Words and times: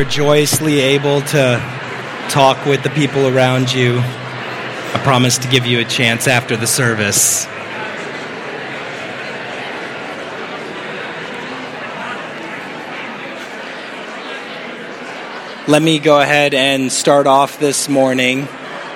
You're 0.00 0.08
joyously 0.08 0.80
able 0.80 1.20
to 1.20 1.60
talk 2.30 2.64
with 2.64 2.82
the 2.82 2.88
people 2.88 3.26
around 3.26 3.70
you. 3.70 3.98
I 3.98 5.00
promise 5.04 5.36
to 5.36 5.48
give 5.48 5.66
you 5.66 5.80
a 5.80 5.84
chance 5.84 6.26
after 6.26 6.56
the 6.56 6.66
service. 6.66 7.44
Let 15.68 15.82
me 15.82 15.98
go 15.98 16.18
ahead 16.18 16.54
and 16.54 16.90
start 16.90 17.26
off 17.26 17.60
this 17.60 17.86
morning 17.86 18.48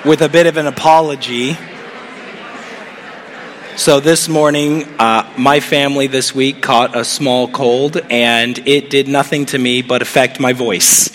with 0.05 0.23
a 0.23 0.27
bit 0.27 0.47
of 0.47 0.57
an 0.57 0.65
apology. 0.65 1.55
So, 3.77 3.99
this 3.99 4.29
morning, 4.29 4.85
uh, 4.99 5.29
my 5.37 5.59
family 5.59 6.07
this 6.07 6.33
week 6.33 6.61
caught 6.61 6.95
a 6.95 7.03
small 7.03 7.49
cold, 7.49 7.97
and 8.09 8.57
it 8.65 8.89
did 8.89 9.09
nothing 9.09 9.47
to 9.47 9.57
me 9.57 9.81
but 9.81 10.01
affect 10.01 10.39
my 10.39 10.53
voice, 10.53 11.13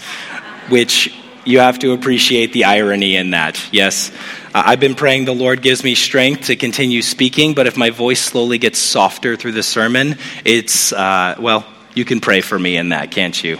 which 0.68 1.10
you 1.46 1.60
have 1.60 1.78
to 1.78 1.92
appreciate 1.92 2.52
the 2.52 2.64
irony 2.64 3.16
in 3.16 3.30
that. 3.30 3.58
Yes, 3.72 4.12
uh, 4.54 4.62
I've 4.66 4.78
been 4.78 4.94
praying 4.94 5.24
the 5.24 5.34
Lord 5.34 5.62
gives 5.62 5.82
me 5.82 5.94
strength 5.94 6.48
to 6.48 6.56
continue 6.56 7.00
speaking, 7.00 7.54
but 7.54 7.66
if 7.66 7.78
my 7.78 7.88
voice 7.88 8.20
slowly 8.20 8.58
gets 8.58 8.78
softer 8.78 9.36
through 9.36 9.52
the 9.52 9.62
sermon, 9.62 10.18
it's, 10.44 10.92
uh, 10.92 11.36
well, 11.38 11.64
you 11.94 12.04
can 12.04 12.20
pray 12.20 12.42
for 12.42 12.58
me 12.58 12.76
in 12.76 12.90
that, 12.90 13.10
can't 13.10 13.42
you? 13.42 13.58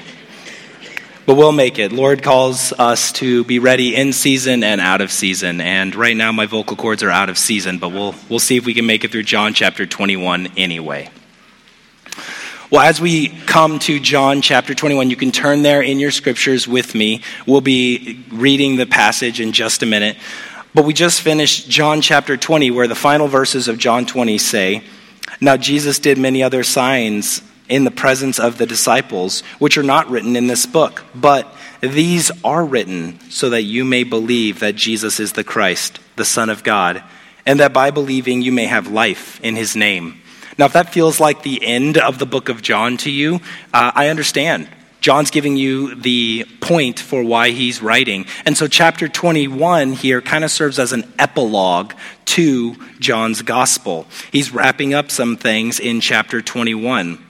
But 1.31 1.37
we'll 1.37 1.53
make 1.53 1.79
it. 1.79 1.93
Lord 1.93 2.25
calls 2.25 2.73
us 2.73 3.13
to 3.13 3.45
be 3.45 3.61
ready 3.61 3.95
in 3.95 4.13
season 4.13 4.65
and 4.65 4.81
out 4.81 5.01
of 5.01 5.13
season. 5.13 5.61
And 5.61 5.95
right 5.95 6.17
now, 6.17 6.33
my 6.33 6.47
vocal 6.47 6.77
cords 6.77 7.05
are 7.05 7.11
out 7.11 7.29
of 7.29 7.39
season, 7.39 7.79
but 7.79 7.91
we'll, 7.91 8.17
we'll 8.29 8.41
see 8.41 8.57
if 8.57 8.67
we 8.67 8.75
can 8.75 8.85
make 8.85 9.05
it 9.05 9.13
through 9.13 9.23
John 9.23 9.55
chapter 9.55 9.87
21 9.87 10.49
anyway. 10.57 11.09
Well, 12.69 12.81
as 12.81 13.01
we 13.01 13.29
come 13.29 13.79
to 13.79 14.01
John 14.01 14.43
chapter 14.43 14.75
21, 14.75 15.09
you 15.09 15.15
can 15.15 15.31
turn 15.31 15.63
there 15.63 15.81
in 15.81 16.01
your 16.01 16.11
scriptures 16.11 16.67
with 16.67 16.97
me. 16.97 17.23
We'll 17.47 17.61
be 17.61 18.25
reading 18.33 18.75
the 18.75 18.87
passage 18.87 19.41
in 19.41 19.53
just 19.53 19.85
a 19.85 19.87
minute. 19.87 20.17
But 20.75 20.85
we 20.85 20.93
just 20.93 21.21
finished 21.21 21.71
John 21.71 22.01
chapter 22.01 22.37
20, 22.37 22.73
where 22.73 22.89
the 22.89 22.97
final 22.97 23.29
verses 23.29 23.69
of 23.69 23.79
John 23.79 24.05
20 24.05 24.37
say, 24.39 24.83
Now 25.41 25.57
Jesus 25.57 26.01
did 26.01 26.19
many 26.19 26.43
other 26.43 26.65
signs 26.65 27.41
in 27.71 27.85
the 27.85 27.91
presence 27.91 28.39
of 28.39 28.59
the 28.59 28.67
disciples, 28.67 29.41
which 29.59 29.79
are 29.79 29.83
not 29.83 30.11
written 30.11 30.37
in 30.37 30.49
this 30.49 30.67
book. 30.67 31.05
But 31.15 31.47
these 31.81 32.31
are 32.45 32.65
written 32.65 33.19
so 33.31 33.51
that 33.51 33.63
you 33.63 33.85
may 33.85 34.05
believe 34.05 34.61
that 34.61 34.75
Jesus 34.75 35.21
is 35.21 35.33
the 35.33 35.45
Christ, 35.45 36.01
the 36.17 36.25
Son 36.25 36.51
of 36.51 36.65
God, 36.65 37.03
and 37.47 37.61
that 37.61 37.73
by 37.73 37.91
believing 37.91 38.43
you 38.43 38.53
may 38.53 38.67
have 38.67 38.89
life 38.89 39.41
in 39.41 39.57
his 39.57 39.75
name. 39.75 40.21
Now, 40.59 40.67
if 40.67 40.75
that 40.75 40.93
feels 40.93 41.21
like 41.21 41.43
the 41.43 41.65
end 41.65 41.97
of 41.97 42.19
the 42.19 42.27
book 42.27 42.51
of 42.51 42.61
John 42.61 42.99
to 42.99 43.11
you, 43.11 43.37
uh, 43.73 43.93
I 43.95 44.09
understand. 44.09 44.69
John's 45.01 45.31
giving 45.31 45.57
you 45.57 45.95
the 45.95 46.45
point 46.61 47.01
for 47.01 47.23
why 47.23 47.51
he's 47.51 47.81
writing. 47.81 48.27
And 48.45 48.59
so, 48.59 48.67
chapter 48.67 49.09
21 49.09 49.93
here 49.93 50.21
kind 50.21 50.45
of 50.45 50.51
serves 50.51 50.79
as 50.79 50.93
an 50.93 51.11
epilogue 51.19 51.95
to 52.27 52.77
John's 52.99 53.41
gospel. 53.41 54.07
He's 54.31 54.53
wrapping 54.53 54.93
up 54.93 55.11
some 55.11 55.39
things 55.39 55.81
in 55.81 56.03
chapter 56.03 56.43
21. 56.43 57.30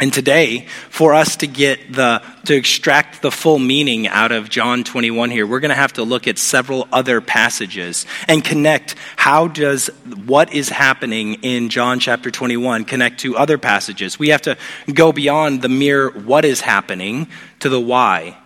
And 0.00 0.10
today, 0.10 0.66
for 0.88 1.12
us 1.12 1.36
to 1.36 1.46
get 1.46 1.92
the, 1.92 2.22
to 2.46 2.54
extract 2.54 3.20
the 3.20 3.30
full 3.30 3.58
meaning 3.58 4.08
out 4.08 4.32
of 4.32 4.48
John 4.48 4.82
21 4.82 5.30
here, 5.30 5.46
we're 5.46 5.60
going 5.60 5.68
to 5.68 5.74
have 5.74 5.92
to 5.94 6.04
look 6.04 6.26
at 6.26 6.38
several 6.38 6.88
other 6.90 7.20
passages 7.20 8.06
and 8.26 8.42
connect 8.42 8.94
how 9.16 9.46
does 9.46 9.88
what 10.24 10.54
is 10.54 10.70
happening 10.70 11.34
in 11.42 11.68
John 11.68 12.00
chapter 12.00 12.30
21 12.30 12.86
connect 12.86 13.20
to 13.20 13.36
other 13.36 13.58
passages. 13.58 14.18
We 14.18 14.30
have 14.30 14.40
to 14.42 14.56
go 14.90 15.12
beyond 15.12 15.60
the 15.60 15.68
mere 15.68 16.08
what 16.08 16.46
is 16.46 16.62
happening 16.62 17.28
to 17.58 17.68
the 17.68 17.80
why. 17.80 18.38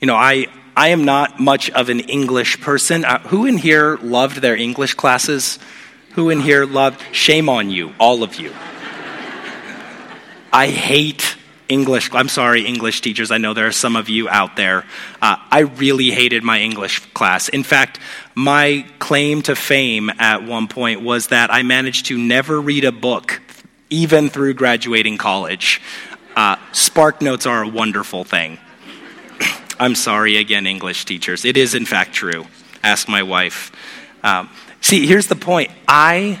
You 0.00 0.08
know, 0.08 0.16
I, 0.16 0.48
I 0.76 0.88
am 0.88 1.04
not 1.04 1.38
much 1.38 1.70
of 1.70 1.88
an 1.88 2.00
English 2.00 2.60
person. 2.60 3.04
Uh, 3.04 3.20
who 3.20 3.46
in 3.46 3.58
here 3.58 3.96
loved 3.98 4.38
their 4.38 4.56
English 4.56 4.94
classes? 4.94 5.60
Who 6.14 6.30
in 6.30 6.40
here 6.40 6.66
loved? 6.66 7.00
Shame 7.12 7.48
on 7.48 7.70
you, 7.70 7.94
all 8.00 8.24
of 8.24 8.34
you. 8.40 8.52
I 10.54 10.68
hate 10.68 11.36
English. 11.68 12.10
I'm 12.12 12.28
sorry, 12.28 12.64
English 12.64 13.00
teachers. 13.00 13.32
I 13.32 13.38
know 13.38 13.54
there 13.54 13.66
are 13.66 13.72
some 13.72 13.96
of 13.96 14.08
you 14.08 14.28
out 14.28 14.54
there. 14.54 14.84
Uh, 15.20 15.34
I 15.50 15.60
really 15.60 16.12
hated 16.12 16.44
my 16.44 16.60
English 16.60 17.00
class. 17.12 17.48
In 17.48 17.64
fact, 17.64 17.98
my 18.36 18.86
claim 19.00 19.42
to 19.42 19.56
fame 19.56 20.10
at 20.10 20.44
one 20.44 20.68
point 20.68 21.02
was 21.02 21.26
that 21.28 21.52
I 21.52 21.64
managed 21.64 22.06
to 22.06 22.16
never 22.16 22.60
read 22.60 22.84
a 22.84 22.92
book, 22.92 23.42
even 23.90 24.28
through 24.28 24.54
graduating 24.54 25.18
college. 25.18 25.82
Uh, 26.36 26.54
Spark 26.70 27.20
notes 27.20 27.46
are 27.46 27.64
a 27.64 27.68
wonderful 27.68 28.22
thing. 28.22 28.58
I'm 29.80 29.96
sorry 29.96 30.36
again, 30.36 30.68
English 30.68 31.04
teachers. 31.04 31.44
It 31.44 31.56
is, 31.56 31.74
in 31.74 31.84
fact, 31.84 32.12
true. 32.12 32.46
Ask 32.84 33.08
my 33.08 33.24
wife. 33.24 33.72
Um, 34.22 34.48
see, 34.80 35.04
here's 35.04 35.26
the 35.26 35.34
point 35.34 35.72
I 35.88 36.40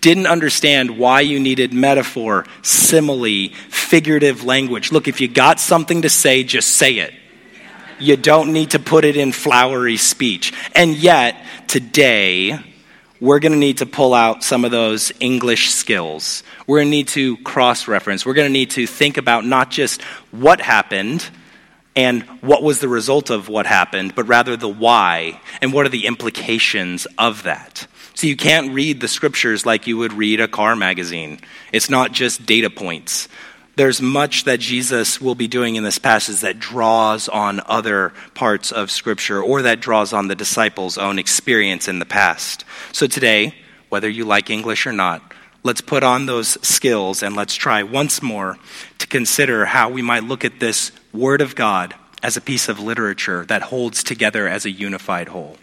didn't 0.00 0.26
understand 0.26 0.98
why 0.98 1.20
you 1.20 1.38
needed 1.38 1.72
metaphor, 1.72 2.46
simile, 2.62 3.48
figurative 3.68 4.44
language. 4.44 4.92
Look, 4.92 5.08
if 5.08 5.20
you 5.20 5.28
got 5.28 5.60
something 5.60 6.02
to 6.02 6.08
say, 6.08 6.42
just 6.42 6.72
say 6.76 6.98
it. 6.98 7.14
You 7.98 8.16
don't 8.16 8.52
need 8.52 8.70
to 8.70 8.78
put 8.78 9.04
it 9.04 9.16
in 9.16 9.32
flowery 9.32 9.98
speech. 9.98 10.54
And 10.74 10.96
yet, 10.96 11.36
today, 11.68 12.58
we're 13.20 13.40
going 13.40 13.52
to 13.52 13.58
need 13.58 13.78
to 13.78 13.86
pull 13.86 14.14
out 14.14 14.42
some 14.42 14.64
of 14.64 14.70
those 14.70 15.12
English 15.20 15.70
skills. 15.70 16.42
We're 16.66 16.78
going 16.78 16.86
to 16.86 16.90
need 16.90 17.08
to 17.08 17.36
cross 17.38 17.86
reference. 17.86 18.24
We're 18.24 18.34
going 18.34 18.48
to 18.48 18.52
need 18.52 18.70
to 18.70 18.86
think 18.86 19.18
about 19.18 19.44
not 19.44 19.70
just 19.70 20.00
what 20.30 20.60
happened 20.60 21.28
and 21.94 22.22
what 22.40 22.62
was 22.62 22.80
the 22.80 22.88
result 22.88 23.28
of 23.28 23.48
what 23.48 23.66
happened, 23.66 24.14
but 24.14 24.26
rather 24.26 24.56
the 24.56 24.68
why 24.68 25.38
and 25.60 25.72
what 25.72 25.84
are 25.84 25.90
the 25.90 26.06
implications 26.06 27.06
of 27.18 27.42
that. 27.42 27.86
So 28.20 28.26
you 28.26 28.36
can't 28.36 28.74
read 28.74 29.00
the 29.00 29.08
scriptures 29.08 29.64
like 29.64 29.86
you 29.86 29.96
would 29.96 30.12
read 30.12 30.42
a 30.42 30.46
car 30.46 30.76
magazine. 30.76 31.40
It's 31.72 31.88
not 31.88 32.12
just 32.12 32.44
data 32.44 32.68
points. 32.68 33.28
There's 33.76 34.02
much 34.02 34.44
that 34.44 34.60
Jesus 34.60 35.22
will 35.22 35.34
be 35.34 35.48
doing 35.48 35.76
in 35.76 35.84
this 35.84 35.98
passage 35.98 36.40
that 36.40 36.58
draws 36.58 37.30
on 37.30 37.62
other 37.64 38.12
parts 38.34 38.72
of 38.72 38.90
scripture 38.90 39.42
or 39.42 39.62
that 39.62 39.80
draws 39.80 40.12
on 40.12 40.28
the 40.28 40.34
disciples' 40.34 40.98
own 40.98 41.18
experience 41.18 41.88
in 41.88 41.98
the 41.98 42.04
past. 42.04 42.66
So 42.92 43.06
today, 43.06 43.54
whether 43.88 44.10
you 44.10 44.26
like 44.26 44.50
English 44.50 44.86
or 44.86 44.92
not, 44.92 45.22
let's 45.62 45.80
put 45.80 46.04
on 46.04 46.26
those 46.26 46.58
skills 46.60 47.22
and 47.22 47.34
let's 47.34 47.54
try 47.54 47.82
once 47.84 48.20
more 48.20 48.58
to 48.98 49.06
consider 49.06 49.64
how 49.64 49.88
we 49.88 50.02
might 50.02 50.24
look 50.24 50.44
at 50.44 50.60
this 50.60 50.92
Word 51.14 51.40
of 51.40 51.54
God 51.54 51.94
as 52.22 52.36
a 52.36 52.42
piece 52.42 52.68
of 52.68 52.78
literature 52.78 53.46
that 53.46 53.62
holds 53.62 54.04
together 54.04 54.46
as 54.46 54.66
a 54.66 54.70
unified 54.70 55.28
whole. 55.28 55.56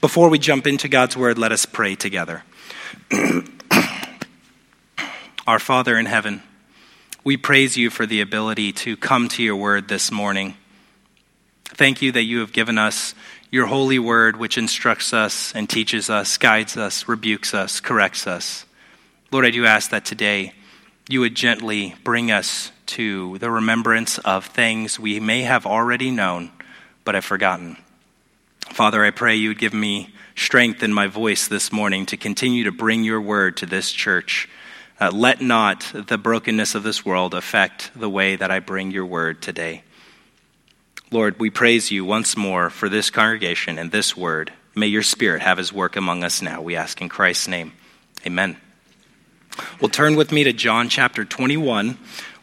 Before 0.00 0.28
we 0.28 0.38
jump 0.38 0.66
into 0.66 0.88
God's 0.88 1.16
word, 1.16 1.38
let 1.38 1.52
us 1.52 1.66
pray 1.66 1.94
together. 1.94 2.44
Our 5.46 5.58
Father 5.58 5.98
in 5.98 6.06
heaven, 6.06 6.42
we 7.24 7.36
praise 7.36 7.76
you 7.76 7.90
for 7.90 8.06
the 8.06 8.20
ability 8.20 8.72
to 8.72 8.96
come 8.96 9.28
to 9.28 9.42
your 9.42 9.56
word 9.56 9.88
this 9.88 10.10
morning. 10.10 10.54
Thank 11.64 12.02
you 12.02 12.12
that 12.12 12.22
you 12.22 12.40
have 12.40 12.52
given 12.52 12.78
us 12.78 13.14
your 13.50 13.66
holy 13.66 13.98
word, 13.98 14.36
which 14.36 14.58
instructs 14.58 15.14
us 15.14 15.54
and 15.54 15.68
teaches 15.68 16.10
us, 16.10 16.36
guides 16.36 16.76
us, 16.76 17.08
rebukes 17.08 17.54
us, 17.54 17.80
corrects 17.80 18.26
us. 18.26 18.66
Lord, 19.32 19.46
I 19.46 19.50
do 19.50 19.64
ask 19.64 19.90
that 19.90 20.04
today 20.04 20.52
you 21.08 21.20
would 21.20 21.34
gently 21.34 21.94
bring 22.04 22.30
us 22.30 22.72
to 22.86 23.38
the 23.38 23.50
remembrance 23.50 24.18
of 24.18 24.46
things 24.46 25.00
we 25.00 25.18
may 25.18 25.42
have 25.42 25.66
already 25.66 26.10
known 26.10 26.50
but 27.04 27.14
have 27.14 27.24
forgotten. 27.24 27.78
Father, 28.70 29.04
I 29.04 29.10
pray 29.10 29.34
you 29.34 29.48
would 29.48 29.58
give 29.58 29.74
me 29.74 30.14
strength 30.36 30.82
in 30.82 30.92
my 30.92 31.08
voice 31.08 31.48
this 31.48 31.72
morning 31.72 32.06
to 32.06 32.16
continue 32.16 32.64
to 32.64 32.72
bring 32.72 33.02
your 33.02 33.20
word 33.20 33.56
to 33.56 33.66
this 33.66 33.90
church. 33.90 34.48
Uh, 35.00 35.10
let 35.12 35.40
not 35.40 35.90
the 35.92 36.18
brokenness 36.18 36.74
of 36.74 36.82
this 36.82 37.04
world 37.04 37.34
affect 37.34 37.90
the 37.94 38.08
way 38.08 38.36
that 38.36 38.50
I 38.50 38.60
bring 38.60 38.90
your 38.90 39.06
word 39.06 39.42
today. 39.42 39.82
Lord, 41.10 41.40
we 41.40 41.50
praise 41.50 41.90
you 41.90 42.04
once 42.04 42.36
more 42.36 42.70
for 42.70 42.88
this 42.88 43.10
congregation 43.10 43.78
and 43.78 43.90
this 43.90 44.16
word. 44.16 44.52
May 44.74 44.86
your 44.86 45.02
spirit 45.02 45.42
have 45.42 45.58
his 45.58 45.72
work 45.72 45.96
among 45.96 46.22
us 46.22 46.42
now. 46.42 46.60
We 46.60 46.76
ask 46.76 47.00
in 47.00 47.08
Christ's 47.08 47.48
name. 47.48 47.72
Amen. 48.26 48.56
Well, 49.80 49.88
turn 49.88 50.14
with 50.14 50.30
me 50.30 50.44
to 50.44 50.52
John 50.52 50.88
chapter 50.88 51.24
21. 51.24 51.98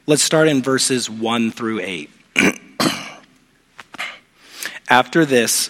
Let's 0.05 0.23
start 0.23 0.47
in 0.47 0.61
verses 0.61 1.09
1 1.09 1.51
through 1.51 1.79
8. 1.81 2.09
After 4.89 5.25
this, 5.25 5.69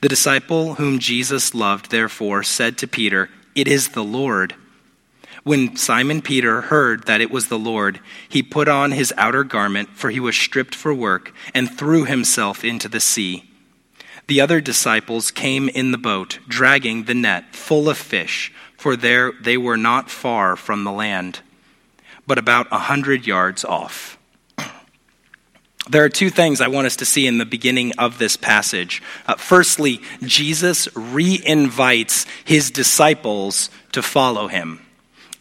The 0.00 0.08
disciple 0.08 0.74
whom 0.74 0.98
Jesus 0.98 1.54
loved, 1.54 1.90
therefore, 1.90 2.42
said 2.42 2.78
to 2.78 2.88
Peter, 2.88 3.30
It 3.54 3.68
is 3.68 3.90
the 3.90 4.04
Lord. 4.04 4.54
When 5.42 5.76
Simon 5.76 6.22
Peter 6.22 6.62
heard 6.62 7.06
that 7.06 7.20
it 7.20 7.30
was 7.30 7.48
the 7.48 7.58
Lord, 7.58 8.00
he 8.28 8.42
put 8.42 8.66
on 8.66 8.90
his 8.90 9.14
outer 9.16 9.44
garment, 9.44 9.90
for 9.90 10.10
he 10.10 10.18
was 10.18 10.36
stripped 10.36 10.74
for 10.74 10.92
work, 10.92 11.32
and 11.54 11.70
threw 11.70 12.04
himself 12.04 12.64
into 12.64 12.88
the 12.88 13.00
sea. 13.00 13.48
The 14.26 14.40
other 14.40 14.60
disciples 14.60 15.30
came 15.30 15.68
in 15.68 15.92
the 15.92 15.98
boat, 15.98 16.40
dragging 16.48 17.04
the 17.04 17.14
net 17.14 17.54
full 17.54 17.88
of 17.88 17.96
fish, 17.96 18.52
for 18.76 18.96
there 18.96 19.32
they 19.40 19.56
were 19.56 19.76
not 19.76 20.10
far 20.10 20.56
from 20.56 20.82
the 20.82 20.90
land, 20.90 21.40
but 22.26 22.38
about 22.38 22.66
a 22.72 22.78
hundred 22.78 23.26
yards 23.26 23.64
off. 23.64 24.18
There 25.88 26.02
are 26.02 26.08
two 26.08 26.30
things 26.30 26.60
I 26.60 26.68
want 26.68 26.86
us 26.86 26.96
to 26.96 27.04
see 27.04 27.26
in 27.26 27.38
the 27.38 27.46
beginning 27.46 27.92
of 27.98 28.18
this 28.18 28.36
passage. 28.36 29.02
Uh, 29.26 29.36
firstly, 29.36 30.00
Jesus 30.22 30.88
re 30.96 31.40
invites 31.44 32.26
his 32.44 32.70
disciples 32.70 33.70
to 33.92 34.02
follow 34.02 34.48
him. 34.48 34.80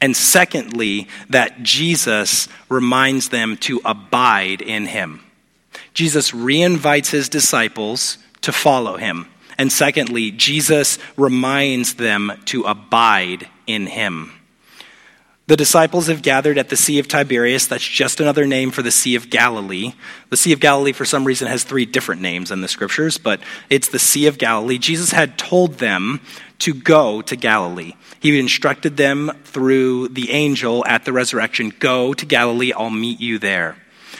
And 0.02 0.16
secondly, 0.16 1.08
that 1.30 1.64
Jesus 1.64 2.48
reminds 2.70 3.30
them 3.30 3.58
to 3.58 3.82
abide 3.84 4.62
in 4.62 4.86
him. 4.86 5.22
Jesus 5.94 6.34
re 6.34 6.62
invites 6.62 7.10
his 7.10 7.28
disciples 7.28 8.20
to 8.42 8.52
follow 8.52 8.98
him. 8.98 9.28
And 9.58 9.72
secondly, 9.72 10.32
Jesus 10.32 11.00
reminds 11.18 11.96
them 11.96 12.32
to 12.46 12.64
abide 12.64 13.48
in 13.66 13.88
him. 13.88 14.32
The 15.48 15.56
disciples 15.56 16.08
have 16.08 16.24
gathered 16.24 16.58
at 16.58 16.70
the 16.70 16.76
Sea 16.76 16.98
of 16.98 17.08
Tiberias. 17.08 17.68
That's 17.68 17.88
just 17.88 18.20
another 18.20 18.48
name 18.48 18.72
for 18.72 18.82
the 18.82 18.90
Sea 18.90 19.14
of 19.14 19.30
Galilee. 19.30 19.94
The 20.32 20.38
Sea 20.38 20.54
of 20.54 20.60
Galilee, 20.60 20.92
for 20.92 21.06
some 21.06 21.24
reason, 21.24 21.48
has 21.48 21.64
three 21.64 21.86
different 21.86 22.24
names 22.24 22.50
in 22.50 22.62
the 22.62 22.68
scriptures, 22.68 23.20
but 23.20 23.40
it's 23.70 23.90
the 23.90 24.00
Sea 24.00 24.26
of 24.26 24.40
Galilee. 24.40 24.80
Jesus 24.80 25.12
had 25.12 25.38
told 25.38 25.76
them 25.76 26.20
to 26.60 26.74
go 26.74 27.22
to 27.22 27.36
Galilee. 27.36 27.94
He 28.20 28.40
instructed 28.40 28.98
them 28.98 29.34
through 29.44 30.08
the 30.08 30.32
angel 30.32 30.84
at 30.88 31.06
the 31.06 31.14
resurrection 31.14 31.72
Go 31.78 32.16
to 32.16 32.26
Galilee, 32.26 32.74
I'll 32.74 32.90
meet 32.90 33.20
you 33.20 33.38
there. 33.38 33.78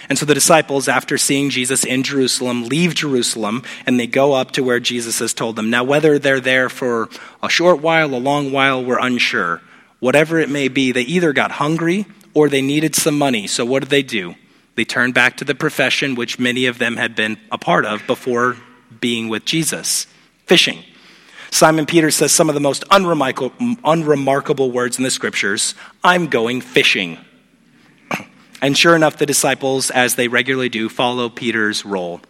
And 0.08 0.20
so 0.20 0.28
the 0.28 0.36
disciples, 0.36 0.88
after 0.88 1.18
seeing 1.18 1.50
Jesus 1.50 1.84
in 1.84 2.04
Jerusalem, 2.04 2.66
leave 2.66 2.94
Jerusalem 2.94 3.64
and 3.88 4.00
they 4.00 4.06
go 4.06 4.34
up 4.34 4.52
to 4.52 4.64
where 4.64 4.80
Jesus 4.80 5.18
has 5.18 5.34
told 5.34 5.56
them. 5.56 5.72
Now, 5.72 5.84
whether 5.84 6.20
they're 6.20 6.40
there 6.40 6.70
for 6.70 7.10
a 7.42 7.50
short 7.50 7.82
while, 7.82 8.14
a 8.14 8.18
long 8.18 8.52
while, 8.52 8.86
we're 8.86 9.00
unsure. 9.00 9.62
Whatever 10.00 10.40
it 10.40 10.50
may 10.50 10.68
be, 10.68 10.92
they 10.92 11.02
either 11.02 11.34
got 11.34 11.52
hungry 11.52 12.06
or 12.34 12.50
they 12.50 12.62
needed 12.62 12.96
some 12.96 13.18
money. 13.18 13.48
So 13.48 13.66
what 13.66 13.82
did 13.82 13.90
they 13.90 14.04
do? 14.04 14.36
They 14.76 14.86
turned 14.86 15.14
back 15.14 15.38
to 15.38 15.46
the 15.46 15.56
profession 15.56 16.16
which 16.16 16.38
many 16.38 16.66
of 16.66 16.78
them 16.78 16.98
had 16.98 17.16
been 17.16 17.38
a 17.52 17.58
part 17.58 17.86
of 17.86 18.06
before 18.06 18.58
being 19.00 19.30
with 19.30 19.46
Jesus 19.46 20.06
fishing. 20.46 20.84
Simon 21.50 21.86
Peter 21.86 22.12
says 22.12 22.34
some 22.34 22.50
of 22.50 22.56
the 22.56 22.62
most 22.62 22.84
unremarkable, 22.92 24.72
words 24.72 24.98
in 24.98 25.04
the 25.04 25.12
scriptures 25.12 25.74
I'm 26.04 26.28
going 26.28 26.62
fishing. 26.62 27.18
And 28.62 28.76
sure 28.76 28.96
enough, 28.96 29.18
the 29.18 29.26
disciples, 29.26 29.92
as 29.92 30.16
they 30.16 30.28
regularly 30.28 30.70
do, 30.70 30.90
follow 30.90 31.30
Peter's 31.30 31.86
role. 31.86 32.22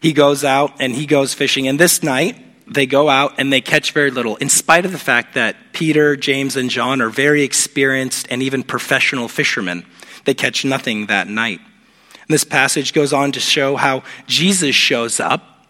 He 0.00 0.12
goes 0.12 0.42
out 0.44 0.74
and 0.80 0.94
he 0.94 1.06
goes 1.06 1.34
fishing. 1.34 1.68
And 1.68 1.78
this 1.78 2.02
night, 2.02 2.36
they 2.66 2.86
go 2.86 3.08
out 3.08 3.34
and 3.38 3.52
they 3.52 3.60
catch 3.60 3.92
very 3.92 4.10
little, 4.10 4.36
in 4.36 4.48
spite 4.48 4.84
of 4.84 4.92
the 4.92 4.98
fact 4.98 5.34
that 5.34 5.56
Peter, 5.72 6.16
James, 6.16 6.56
and 6.56 6.68
John 6.68 7.00
are 7.00 7.10
very 7.10 7.42
experienced 7.42 8.26
and 8.30 8.42
even 8.42 8.62
professional 8.62 9.28
fishermen. 9.28 9.84
They 10.24 10.34
catch 10.34 10.64
nothing 10.64 11.06
that 11.06 11.28
night. 11.28 11.60
And 11.60 12.34
this 12.34 12.44
passage 12.44 12.92
goes 12.92 13.12
on 13.12 13.32
to 13.32 13.40
show 13.40 13.76
how 13.76 14.02
Jesus 14.26 14.74
shows 14.74 15.20
up, 15.20 15.66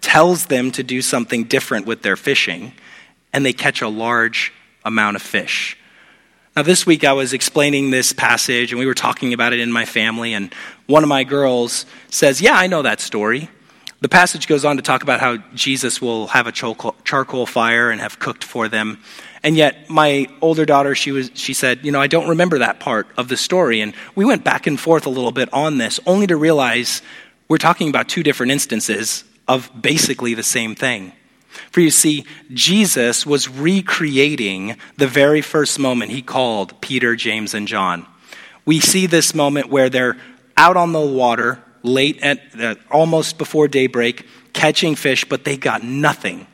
tells 0.00 0.46
them 0.46 0.70
to 0.72 0.82
do 0.82 1.02
something 1.02 1.44
different 1.44 1.86
with 1.86 2.02
their 2.02 2.16
fishing, 2.16 2.72
and 3.32 3.44
they 3.44 3.52
catch 3.52 3.82
a 3.82 3.88
large 3.88 4.52
amount 4.84 5.16
of 5.16 5.22
fish. 5.22 5.76
Now, 6.56 6.62
this 6.62 6.86
week 6.86 7.04
I 7.04 7.12
was 7.12 7.34
explaining 7.34 7.90
this 7.90 8.12
passage 8.12 8.72
and 8.72 8.80
we 8.80 8.86
were 8.86 8.94
talking 8.94 9.32
about 9.32 9.52
it 9.52 9.60
in 9.60 9.70
my 9.70 9.84
family, 9.84 10.32
and 10.32 10.52
one 10.86 11.02
of 11.02 11.08
my 11.08 11.24
girls 11.24 11.84
says, 12.08 12.40
Yeah, 12.40 12.54
I 12.54 12.68
know 12.68 12.82
that 12.82 13.00
story. 13.00 13.50
The 14.00 14.08
passage 14.08 14.46
goes 14.46 14.64
on 14.64 14.76
to 14.76 14.82
talk 14.82 15.02
about 15.02 15.18
how 15.18 15.38
Jesus 15.54 16.00
will 16.00 16.28
have 16.28 16.46
a 16.46 16.52
charcoal 16.52 17.46
fire 17.46 17.90
and 17.90 18.00
have 18.00 18.20
cooked 18.20 18.44
for 18.44 18.68
them. 18.68 18.98
And 19.42 19.56
yet, 19.56 19.90
my 19.90 20.28
older 20.40 20.64
daughter, 20.64 20.94
she, 20.94 21.10
was, 21.10 21.32
she 21.34 21.52
said, 21.52 21.84
You 21.84 21.90
know, 21.90 22.00
I 22.00 22.06
don't 22.06 22.28
remember 22.28 22.60
that 22.60 22.78
part 22.78 23.08
of 23.16 23.26
the 23.26 23.36
story. 23.36 23.80
And 23.80 23.94
we 24.14 24.24
went 24.24 24.44
back 24.44 24.68
and 24.68 24.78
forth 24.78 25.06
a 25.06 25.10
little 25.10 25.32
bit 25.32 25.52
on 25.52 25.78
this, 25.78 25.98
only 26.06 26.28
to 26.28 26.36
realize 26.36 27.02
we're 27.48 27.58
talking 27.58 27.88
about 27.88 28.08
two 28.08 28.22
different 28.22 28.52
instances 28.52 29.24
of 29.48 29.70
basically 29.80 30.34
the 30.34 30.44
same 30.44 30.76
thing. 30.76 31.12
For 31.72 31.80
you 31.80 31.90
see, 31.90 32.24
Jesus 32.52 33.26
was 33.26 33.48
recreating 33.48 34.76
the 34.96 35.08
very 35.08 35.40
first 35.40 35.78
moment 35.78 36.12
he 36.12 36.22
called 36.22 36.80
Peter, 36.80 37.16
James, 37.16 37.52
and 37.52 37.66
John. 37.66 38.06
We 38.64 38.78
see 38.78 39.06
this 39.06 39.34
moment 39.34 39.70
where 39.70 39.88
they're 39.88 40.18
out 40.56 40.76
on 40.76 40.92
the 40.92 41.00
water 41.00 41.64
late 41.82 42.22
at 42.22 42.40
uh, 42.58 42.74
almost 42.90 43.38
before 43.38 43.68
daybreak, 43.68 44.26
catching 44.52 44.94
fish, 44.94 45.24
but 45.24 45.44
they 45.44 45.56
got 45.56 45.82
nothing. 45.82 46.46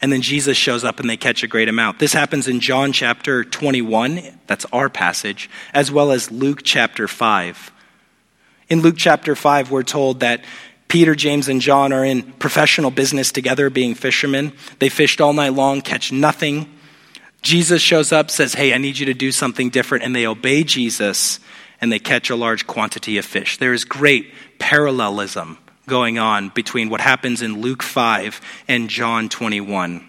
And 0.00 0.12
then 0.12 0.22
Jesus 0.22 0.56
shows 0.56 0.84
up 0.84 1.00
and 1.00 1.10
they 1.10 1.16
catch 1.16 1.42
a 1.42 1.48
great 1.48 1.68
amount. 1.68 1.98
This 1.98 2.12
happens 2.12 2.46
in 2.46 2.60
John 2.60 2.92
chapter 2.92 3.44
21, 3.44 4.22
that's 4.46 4.64
our 4.72 4.88
passage, 4.88 5.50
as 5.74 5.90
well 5.90 6.12
as 6.12 6.30
Luke 6.30 6.60
chapter 6.62 7.08
5. 7.08 7.72
In 8.68 8.80
Luke 8.80 8.96
chapter 8.96 9.34
5, 9.34 9.70
we're 9.70 9.82
told 9.82 10.20
that 10.20 10.44
Peter, 10.88 11.14
James, 11.14 11.48
and 11.48 11.60
John 11.60 11.92
are 11.92 12.04
in 12.04 12.22
professional 12.22 12.90
business 12.90 13.32
together, 13.32 13.70
being 13.70 13.94
fishermen. 13.94 14.52
They 14.78 14.88
fished 14.88 15.20
all 15.20 15.32
night 15.32 15.52
long, 15.52 15.82
catch 15.82 16.12
nothing. 16.12 16.74
Jesus 17.42 17.82
shows 17.82 18.10
up, 18.10 18.30
says, 18.30 18.54
Hey, 18.54 18.72
I 18.72 18.78
need 18.78 18.98
you 18.98 19.06
to 19.06 19.14
do 19.14 19.30
something 19.30 19.68
different. 19.70 20.04
And 20.04 20.14
they 20.14 20.26
obey 20.26 20.64
Jesus 20.64 21.40
and 21.80 21.92
they 21.92 21.98
catch 21.98 22.30
a 22.30 22.36
large 22.36 22.66
quantity 22.66 23.18
of 23.18 23.24
fish. 23.24 23.58
There 23.58 23.72
is 23.72 23.84
great 23.84 24.32
parallelism 24.58 25.58
going 25.86 26.18
on 26.18 26.50
between 26.50 26.90
what 26.90 27.00
happens 27.00 27.42
in 27.42 27.60
Luke 27.60 27.82
5 27.82 28.40
and 28.68 28.88
John 28.88 29.28
21. 29.28 30.04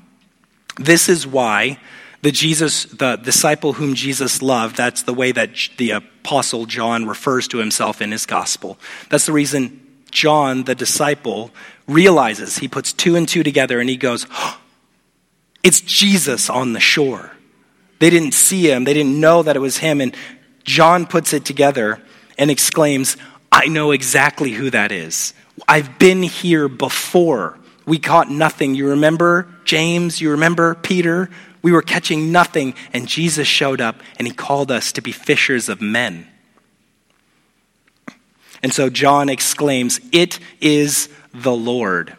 This 0.78 1.10
is 1.10 1.26
why 1.26 1.80
the 2.22 2.32
Jesus, 2.32 2.84
the 2.86 3.16
disciple 3.16 3.74
whom 3.74 3.96
Jesus 3.96 4.42
loved, 4.42 4.76
that's 4.76 5.04
the 5.04 5.14
way 5.14 5.32
that 5.32 5.52
the 5.78 5.92
apostle 5.92 6.66
John 6.66 7.08
refers 7.08 7.48
to 7.50 7.58
himself 7.60 8.02
in 8.02 8.12
his 8.12 8.26
gospel. 8.26 8.78
That's 9.10 9.26
the 9.26 9.32
reason 9.32 9.86
John, 10.12 10.64
the 10.64 10.76
disciple, 10.76 11.52
realizes, 11.88 12.58
he 12.58 12.68
puts 12.68 12.92
two 12.92 13.16
and 13.16 13.28
two 13.28 13.44
together 13.44 13.80
and 13.80 13.90
he 13.90 13.98
goes, 13.98 14.28
It's 15.64 15.82
Jesus 15.82 16.50
on 16.50 16.74
the 16.74 16.80
shore. 16.80 17.32
They 18.00 18.10
didn't 18.10 18.34
see 18.34 18.70
him, 18.70 18.84
they 18.84 18.94
didn't 18.94 19.20
know 19.20 19.44
that 19.44 19.56
it 19.56 19.60
was 19.60 19.78
him. 19.78 20.02
And 20.02 20.16
John 20.70 21.08
puts 21.08 21.34
it 21.34 21.46
together 21.46 22.00
and 22.38 22.52
exclaims, 22.52 23.18
I 23.52 23.66
know 23.66 23.90
exactly 23.90 24.52
who 24.52 24.70
that 24.70 24.92
is. 24.92 25.34
I've 25.68 25.98
been 25.98 26.22
here 26.22 26.70
before. 26.70 27.58
We 27.88 27.98
caught 27.98 28.30
nothing. 28.30 28.76
You 28.76 28.90
remember 28.90 29.48
James? 29.66 30.22
You 30.22 30.30
remember 30.30 30.76
Peter? 30.76 31.28
We 31.64 31.72
were 31.72 31.82
catching 31.82 32.32
nothing, 32.32 32.76
and 32.94 33.08
Jesus 33.08 33.48
showed 33.48 33.82
up 33.82 33.96
and 34.20 34.28
he 34.28 34.34
called 34.34 34.70
us 34.70 34.92
to 34.92 35.02
be 35.02 35.12
fishers 35.12 35.70
of 35.70 35.82
men. 35.82 36.28
And 38.62 38.72
so 38.72 38.92
John 38.92 39.28
exclaims, 39.28 40.00
It 40.12 40.40
is 40.62 41.10
the 41.34 41.52
Lord. 41.52 42.16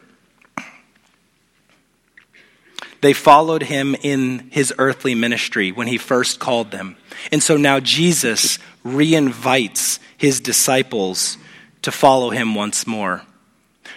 They 3.01 3.13
followed 3.13 3.63
him 3.63 3.97
in 4.03 4.51
his 4.51 4.75
earthly 4.79 5.15
ministry 5.15 5.73
when 5.73 5.87
he 5.87 5.97
first 5.99 6.39
called 6.39 6.71
them. 6.71 6.97
And 7.33 7.43
so 7.43 7.57
now 7.57 7.81
Jesus 7.81 8.59
reinvites 8.85 9.99
his 10.17 10.41
disciples 10.41 11.39
to 11.83 11.91
follow 11.91 12.31
him 12.31 12.55
once 12.55 12.87
more. 12.87 13.23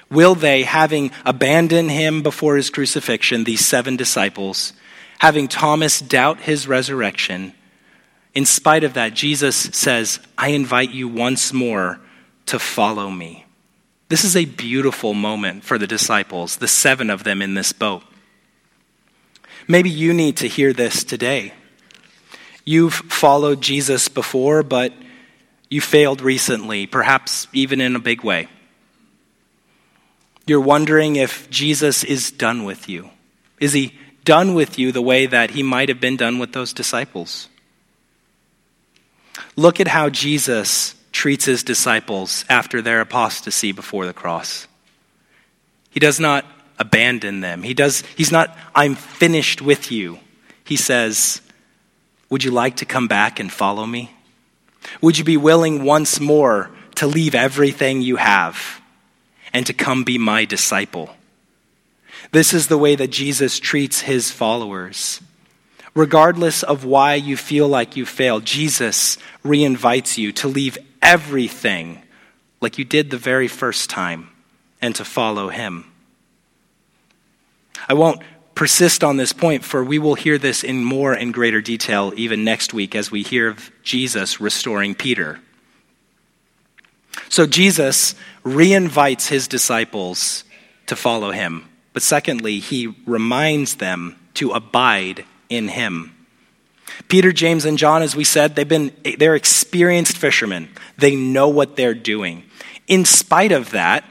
Will 0.10 0.36
they, 0.36 0.64
having 0.64 1.12
abandoned 1.26 1.92
him 1.92 2.24
before 2.24 2.56
his 2.56 2.70
crucifixion, 2.70 3.44
these 3.44 3.66
seven 3.66 3.98
disciples, 3.98 4.74
having 5.20 5.48
Thomas 5.48 6.00
doubt 6.00 6.42
his 6.42 6.68
resurrection, 6.68 7.54
in 8.34 8.46
spite 8.46 8.84
of 8.84 8.94
that, 8.94 9.14
Jesus 9.14 9.56
says, 9.56 10.20
I 10.38 10.50
invite 10.50 10.92
you 10.92 11.08
once 11.08 11.54
more 11.54 12.00
to 12.48 12.58
follow 12.58 13.10
me. 13.10 13.46
This 14.10 14.24
is 14.24 14.36
a 14.36 14.46
beautiful 14.46 15.14
moment 15.14 15.64
for 15.64 15.78
the 15.78 15.88
disciples, 15.88 16.58
the 16.58 16.68
seven 16.68 17.10
of 17.10 17.24
them 17.24 17.42
in 17.42 17.54
this 17.54 17.74
boat. 17.74 18.04
Maybe 19.68 19.90
you 19.90 20.14
need 20.14 20.38
to 20.38 20.48
hear 20.48 20.74
this 20.74 21.04
today. 21.04 21.54
You've 22.66 22.94
followed 22.94 23.62
Jesus 23.62 24.10
before, 24.10 24.64
but 24.64 24.94
you 25.70 25.82
failed 25.82 26.22
recently, 26.22 26.86
perhaps 26.86 27.48
even 27.54 27.82
in 27.82 27.96
a 27.96 28.00
big 28.00 28.24
way. 28.24 28.48
You're 30.46 30.60
wondering 30.62 31.16
if 31.16 31.50
Jesus 31.50 32.04
is 32.04 32.32
done 32.32 32.66
with 32.66 32.90
you. 32.90 33.10
Is 33.60 33.74
he 33.74 33.98
done 34.26 34.54
with 34.54 34.78
you 34.78 34.92
the 34.92 35.02
way 35.02 35.26
that 35.26 35.52
he 35.52 35.64
might 35.64 35.90
have 35.90 36.00
been 36.00 36.18
done 36.18 36.40
with 36.40 36.54
those 36.54 36.74
disciples? 36.74 37.48
Look 39.56 39.80
at 39.80 39.88
how 39.88 40.10
Jesus 40.10 40.96
treats 41.12 41.46
his 41.46 41.64
disciples 41.64 42.44
after 42.50 42.82
their 42.82 43.02
apostasy 43.02 43.72
before 43.72 44.06
the 44.06 44.14
cross. 44.14 44.68
He 45.92 46.00
does 46.00 46.20
not 46.20 46.46
abandon 46.80 47.42
them. 47.42 47.64
He 47.64 47.74
does 47.74 48.04
he's 48.16 48.32
not 48.32 48.58
I'm 48.76 48.96
finished 48.96 49.62
with 49.62 49.92
you. 49.92 50.20
He 50.64 50.76
says, 50.76 51.42
"Would 52.30 52.44
you 52.44 52.52
like 52.52 52.78
to 52.78 52.86
come 52.86 53.08
back 53.08 53.40
and 53.40 53.52
follow 53.52 53.86
me? 53.86 54.12
Would 55.02 55.18
you 55.18 55.24
be 55.24 55.38
willing 55.38 55.84
once 55.84 56.20
more 56.20 56.72
to 56.96 57.08
leave 57.08 57.36
everything 57.36 58.02
you 58.02 58.18
have 58.18 58.82
and 59.54 59.66
to 59.66 59.74
come 59.74 60.04
be 60.04 60.18
my 60.18 60.46
disciple?" 60.46 61.16
This 62.32 62.54
is 62.54 62.68
the 62.68 62.78
way 62.78 62.96
that 62.96 63.12
Jesus 63.12 63.60
treats 63.60 64.02
his 64.02 64.32
followers. 64.32 65.22
Regardless 65.94 66.64
of 66.64 66.86
why 66.86 67.14
you 67.14 67.38
feel 67.38 67.68
like 67.68 67.96
you 67.96 68.06
failed, 68.06 68.46
Jesus 68.46 69.18
reinvites 69.46 70.18
you 70.18 70.32
to 70.32 70.48
leave 70.48 70.78
everything 71.04 72.02
like 72.62 72.80
you 72.80 72.86
did 72.86 73.12
the 73.12 73.18
very 73.18 73.48
first 73.48 73.92
time 73.92 74.30
and 74.82 74.96
to 74.96 75.06
follow 75.06 75.50
him. 75.50 75.86
I 77.88 77.94
won't 77.94 78.22
persist 78.56 79.04
on 79.04 79.18
this 79.18 79.34
point, 79.34 79.64
for 79.64 79.84
we 79.84 80.00
will 80.00 80.16
hear 80.16 80.38
this 80.38 80.64
in 80.64 80.84
more 80.84 81.14
and 81.14 81.34
greater 81.34 81.62
detail 81.62 82.14
even 82.16 82.44
next 82.44 82.74
week 82.74 82.96
as 82.96 83.12
we 83.12 83.24
hear 83.24 83.50
of 83.50 83.72
Jesus 83.84 84.40
restoring 84.40 84.96
Peter. 84.96 85.40
So 87.30 87.46
Jesus 87.46 88.16
reinvites 88.44 89.28
his 89.28 89.48
disciples 89.48 90.44
to 90.88 90.96
follow 90.96 91.32
him. 91.32 91.68
But 91.94 92.04
secondly, 92.04 92.60
he 92.60 92.96
reminds 93.06 93.76
them 93.76 94.18
to 94.36 94.52
abide 94.52 95.26
in 95.50 95.68
him. 95.68 96.16
Peter, 97.08 97.32
James, 97.32 97.66
and 97.66 97.78
John, 97.78 98.02
as 98.02 98.16
we 98.16 98.24
said, 98.24 98.56
they've 98.56 98.68
been 98.68 98.92
they're 99.18 99.36
experienced 99.36 100.18
fishermen. 100.18 100.70
They 100.98 101.16
know 101.16 101.50
what 101.50 101.76
they're 101.76 101.94
doing. 101.94 102.44
In 102.88 103.06
spite 103.06 103.52
of 103.52 103.72
that, 103.72 104.04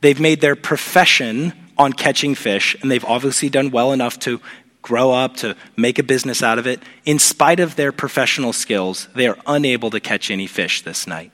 they've 0.00 0.20
made 0.20 0.40
their 0.40 0.56
profession 0.56 1.52
on 1.78 1.92
catching 1.92 2.34
fish, 2.34 2.76
and 2.80 2.90
they've 2.90 3.04
obviously 3.04 3.48
done 3.48 3.70
well 3.70 3.92
enough 3.92 4.18
to 4.20 4.40
grow 4.82 5.10
up, 5.12 5.36
to 5.36 5.56
make 5.76 5.98
a 5.98 6.02
business 6.02 6.42
out 6.42 6.58
of 6.58 6.66
it. 6.66 6.80
In 7.04 7.18
spite 7.18 7.58
of 7.58 7.74
their 7.76 7.90
professional 7.92 8.52
skills, 8.52 9.08
they 9.14 9.26
are 9.26 9.36
unable 9.46 9.90
to 9.90 10.00
catch 10.00 10.30
any 10.30 10.46
fish 10.46 10.82
this 10.82 11.06
night. 11.06 11.32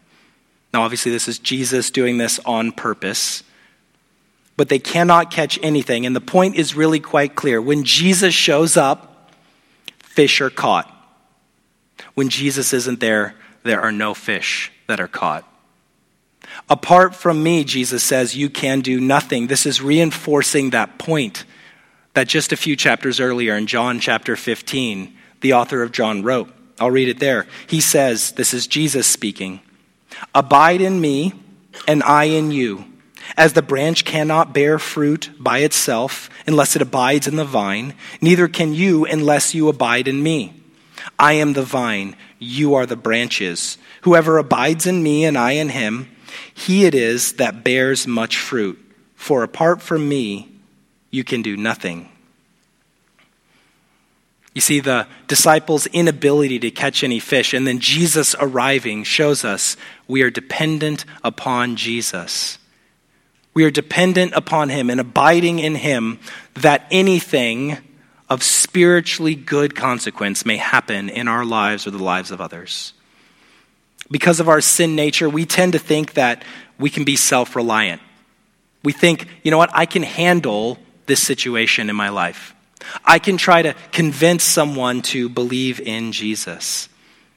Now, 0.72 0.82
obviously, 0.82 1.12
this 1.12 1.28
is 1.28 1.38
Jesus 1.38 1.90
doing 1.90 2.16
this 2.16 2.40
on 2.46 2.72
purpose, 2.72 3.42
but 4.56 4.70
they 4.70 4.78
cannot 4.78 5.30
catch 5.30 5.58
anything. 5.62 6.06
And 6.06 6.16
the 6.16 6.20
point 6.20 6.56
is 6.56 6.74
really 6.74 7.00
quite 7.00 7.34
clear. 7.34 7.60
When 7.60 7.84
Jesus 7.84 8.32
shows 8.32 8.76
up, 8.78 9.30
fish 10.02 10.40
are 10.40 10.50
caught. 10.50 10.88
When 12.14 12.30
Jesus 12.30 12.72
isn't 12.72 13.00
there, 13.00 13.34
there 13.64 13.82
are 13.82 13.92
no 13.92 14.14
fish 14.14 14.72
that 14.86 14.98
are 14.98 15.08
caught. 15.08 15.46
Apart 16.72 17.14
from 17.14 17.42
me, 17.42 17.64
Jesus 17.64 18.02
says, 18.02 18.34
you 18.34 18.48
can 18.48 18.80
do 18.80 18.98
nothing. 18.98 19.46
This 19.46 19.66
is 19.66 19.82
reinforcing 19.82 20.70
that 20.70 20.96
point 20.96 21.44
that 22.14 22.28
just 22.28 22.50
a 22.50 22.56
few 22.56 22.76
chapters 22.76 23.20
earlier 23.20 23.54
in 23.54 23.66
John 23.66 24.00
chapter 24.00 24.36
15, 24.36 25.14
the 25.42 25.52
author 25.52 25.82
of 25.82 25.92
John 25.92 26.22
wrote. 26.22 26.50
I'll 26.80 26.90
read 26.90 27.08
it 27.08 27.18
there. 27.18 27.46
He 27.66 27.82
says, 27.82 28.32
This 28.32 28.54
is 28.54 28.66
Jesus 28.66 29.06
speaking 29.06 29.60
Abide 30.34 30.80
in 30.80 30.98
me, 30.98 31.34
and 31.86 32.02
I 32.04 32.24
in 32.24 32.50
you. 32.50 32.86
As 33.36 33.52
the 33.52 33.60
branch 33.60 34.06
cannot 34.06 34.54
bear 34.54 34.78
fruit 34.78 35.30
by 35.38 35.58
itself 35.58 36.30
unless 36.46 36.74
it 36.74 36.80
abides 36.80 37.28
in 37.28 37.36
the 37.36 37.44
vine, 37.44 37.92
neither 38.22 38.48
can 38.48 38.72
you 38.72 39.04
unless 39.04 39.54
you 39.54 39.68
abide 39.68 40.08
in 40.08 40.22
me. 40.22 40.54
I 41.18 41.34
am 41.34 41.52
the 41.52 41.64
vine, 41.64 42.16
you 42.38 42.72
are 42.72 42.86
the 42.86 42.96
branches. 42.96 43.76
Whoever 44.02 44.38
abides 44.38 44.86
in 44.86 45.02
me 45.02 45.26
and 45.26 45.36
I 45.36 45.52
in 45.52 45.68
him, 45.68 46.08
he 46.54 46.84
it 46.84 46.94
is 46.94 47.34
that 47.34 47.64
bears 47.64 48.06
much 48.06 48.38
fruit, 48.38 48.78
for 49.14 49.42
apart 49.42 49.82
from 49.82 50.08
me, 50.08 50.48
you 51.10 51.24
can 51.24 51.42
do 51.42 51.56
nothing. 51.56 52.08
You 54.54 54.60
see, 54.60 54.80
the 54.80 55.06
disciples' 55.28 55.86
inability 55.86 56.58
to 56.60 56.70
catch 56.70 57.02
any 57.02 57.20
fish, 57.20 57.54
and 57.54 57.66
then 57.66 57.78
Jesus 57.78 58.34
arriving 58.38 59.04
shows 59.04 59.44
us 59.44 59.76
we 60.06 60.22
are 60.22 60.30
dependent 60.30 61.04
upon 61.24 61.76
Jesus. 61.76 62.58
We 63.54 63.64
are 63.64 63.70
dependent 63.70 64.32
upon 64.34 64.68
Him 64.68 64.90
and 64.90 65.00
abiding 65.00 65.58
in 65.58 65.74
Him 65.74 66.18
that 66.54 66.86
anything 66.90 67.78
of 68.28 68.42
spiritually 68.42 69.34
good 69.34 69.74
consequence 69.74 70.44
may 70.44 70.56
happen 70.56 71.08
in 71.08 71.28
our 71.28 71.44
lives 71.44 71.86
or 71.86 71.90
the 71.90 72.02
lives 72.02 72.30
of 72.30 72.40
others 72.40 72.94
because 74.12 74.38
of 74.38 74.48
our 74.48 74.60
sin 74.60 74.94
nature, 74.94 75.28
we 75.28 75.46
tend 75.46 75.72
to 75.72 75.78
think 75.78 76.14
that 76.14 76.44
we 76.78 76.90
can 76.90 77.04
be 77.04 77.16
self 77.16 77.56
reliant. 77.56 78.02
We 78.84 78.92
think, 78.92 79.26
you 79.42 79.50
know 79.50 79.58
what, 79.58 79.70
I 79.72 79.86
can 79.86 80.02
handle 80.02 80.78
this 81.06 81.22
situation 81.22 81.88
in 81.88 81.96
my 81.96 82.10
life. 82.10 82.54
I 83.04 83.18
can 83.18 83.36
try 83.36 83.62
to 83.62 83.74
convince 83.90 84.44
someone 84.44 85.02
to 85.02 85.28
believe 85.28 85.80
in 85.80 86.12
Jesus. 86.12 86.88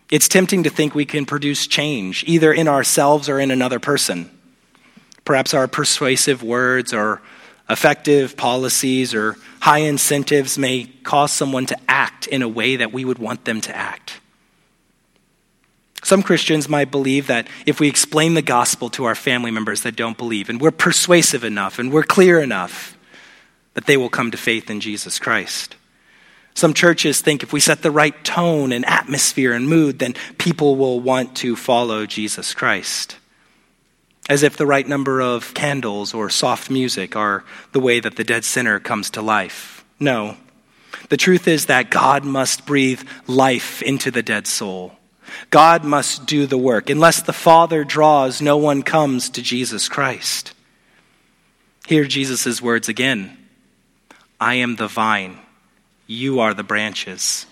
It's 0.10 0.27
tempting 0.27 0.63
to 0.63 0.70
think 0.70 0.94
we 0.94 1.05
can 1.05 1.25
produce 1.25 1.65
change, 1.65 2.24
either 2.27 2.51
in 2.51 2.67
ourselves 2.67 3.29
or 3.29 3.39
in 3.39 3.51
another 3.51 3.79
person. 3.79 4.29
Perhaps 5.24 5.53
our 5.53 5.67
persuasive 5.67 6.44
words 6.44 6.94
or 6.94 7.22
effective 7.70 8.38
policies 8.38 9.15
or 9.15 9.38
high 9.60 9.79
incentives 9.79 10.58
may 10.58 10.86
cause 11.03 11.32
someone 11.32 11.65
to 11.67 11.77
act 11.88 12.27
in 12.27 12.41
a 12.41 12.50
way 12.50 12.75
that 12.75 12.91
we 12.91 13.05
would 13.05 13.17
want 13.17 13.46
them 13.46 13.62
to 13.62 13.75
act. 13.75 14.20
Some 16.05 16.21
Christians 16.21 16.69
might 16.69 16.91
believe 16.91 17.25
that 17.27 17.47
if 17.65 17.79
we 17.79 17.88
explain 17.88 18.35
the 18.35 18.43
gospel 18.43 18.91
to 18.91 19.05
our 19.05 19.15
family 19.15 19.50
members 19.50 19.81
that 19.81 19.95
don't 19.95 20.19
believe, 20.19 20.51
and 20.51 20.62
we're 20.62 20.69
persuasive 20.69 21.43
enough 21.43 21.79
and 21.79 21.91
we're 21.91 22.03
clear 22.03 22.39
enough, 22.39 22.95
that 23.74 23.88
they 23.88 23.97
will 23.97 24.09
come 24.09 24.29
to 24.29 24.38
faith 24.38 24.69
in 24.69 24.81
Jesus 24.81 25.17
Christ. 25.17 25.75
Some 26.53 26.75
churches 26.75 27.21
think 27.21 27.41
if 27.41 27.51
we 27.51 27.59
set 27.59 27.81
the 27.81 27.89
right 27.89 28.24
tone 28.24 28.71
and 28.71 28.85
atmosphere 28.85 29.51
and 29.51 29.67
mood, 29.67 29.97
then 29.97 30.13
people 30.38 30.75
will 30.75 31.00
want 31.00 31.35
to 31.38 31.55
follow 31.55 32.05
Jesus 32.05 32.53
Christ. 32.53 33.17
As 34.29 34.43
if 34.43 34.57
the 34.57 34.67
right 34.67 34.88
number 34.88 35.21
of 35.21 35.55
candles 35.55 36.13
or 36.13 36.29
soft 36.29 36.69
music 36.69 37.15
are 37.15 37.43
the 37.71 37.79
way 37.79 38.00
that 38.00 38.15
the 38.15 38.24
dead 38.24 38.45
sinner 38.45 38.79
comes 38.79 39.09
to 39.09 39.24
life. 39.24 39.83
No. 40.00 40.38
The 41.09 41.17
truth 41.17 41.47
is 41.47 41.65
that 41.65 41.89
God 41.89 42.24
must 42.24 42.67
breathe 42.67 43.01
life 43.25 43.81
into 43.81 44.12
the 44.12 44.21
dead 44.21 44.45
soul. 44.45 45.00
God 45.50 45.84
must 45.84 46.25
do 46.25 46.46
the 46.46 46.58
work. 46.58 46.89
Unless 46.89 47.24
the 47.24 47.34
Father 47.34 47.84
draws, 47.84 48.42
no 48.42 48.58
one 48.58 48.84
comes 48.84 49.30
to 49.32 49.42
Jesus 49.42 49.89
Christ. 49.89 50.54
Hear 51.88 52.06
Jesus' 52.06 52.62
words 52.62 52.89
again 52.89 53.38
I 54.39 54.56
am 54.56 54.75
the 54.75 54.88
vine, 54.88 55.39
you 56.08 56.39
are 56.39 56.54
the 56.54 56.63
branches. 56.63 57.46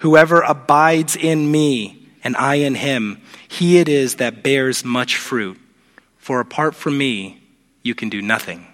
Whoever 0.00 0.42
abides 0.42 1.16
in 1.16 1.50
me 1.50 2.08
and 2.22 2.36
I 2.36 2.56
in 2.56 2.74
him, 2.74 3.22
he 3.48 3.78
it 3.78 3.88
is 3.88 4.16
that 4.16 4.42
bears 4.42 4.84
much 4.84 5.16
fruit. 5.16 5.58
For 6.18 6.40
apart 6.40 6.74
from 6.74 6.98
me, 6.98 7.42
you 7.82 7.94
can 7.94 8.08
do 8.08 8.20
nothing. 8.20 8.66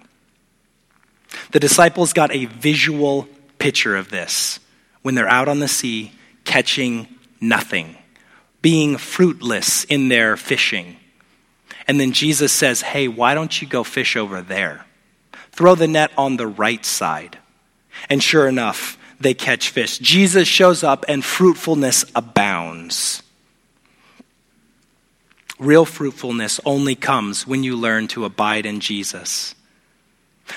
The 1.51 1.59
disciples 1.59 2.13
got 2.13 2.33
a 2.33 2.45
visual 2.45 3.27
picture 3.57 3.95
of 3.95 4.09
this 4.09 4.59
when 5.01 5.15
they're 5.15 5.27
out 5.27 5.47
on 5.47 5.59
the 5.59 5.67
sea 5.67 6.11
catching 6.43 7.07
nothing, 7.47 7.95
being 8.61 8.97
fruitless 8.97 9.83
in 9.85 10.09
their 10.09 10.37
fishing. 10.37 10.97
And 11.87 11.99
then 11.99 12.11
Jesus 12.11 12.51
says, 12.51 12.81
Hey, 12.81 13.07
why 13.07 13.35
don't 13.35 13.61
you 13.61 13.67
go 13.67 13.83
fish 13.83 14.15
over 14.15 14.41
there? 14.41 14.85
Throw 15.51 15.75
the 15.75 15.87
net 15.87 16.11
on 16.17 16.37
the 16.37 16.47
right 16.47 16.83
side. 16.83 17.37
And 18.09 18.21
sure 18.21 18.47
enough, 18.47 18.97
they 19.19 19.33
catch 19.33 19.69
fish. 19.69 19.99
Jesus 19.99 20.47
shows 20.47 20.83
up 20.83 21.05
and 21.07 21.23
fruitfulness 21.23 22.05
abounds. 22.15 23.23
Real 25.57 25.85
fruitfulness 25.85 26.59
only 26.65 26.95
comes 26.95 27.47
when 27.47 27.63
you 27.63 27.77
learn 27.77 28.07
to 28.09 28.25
abide 28.25 28.65
in 28.65 28.81
Jesus. 28.81 29.55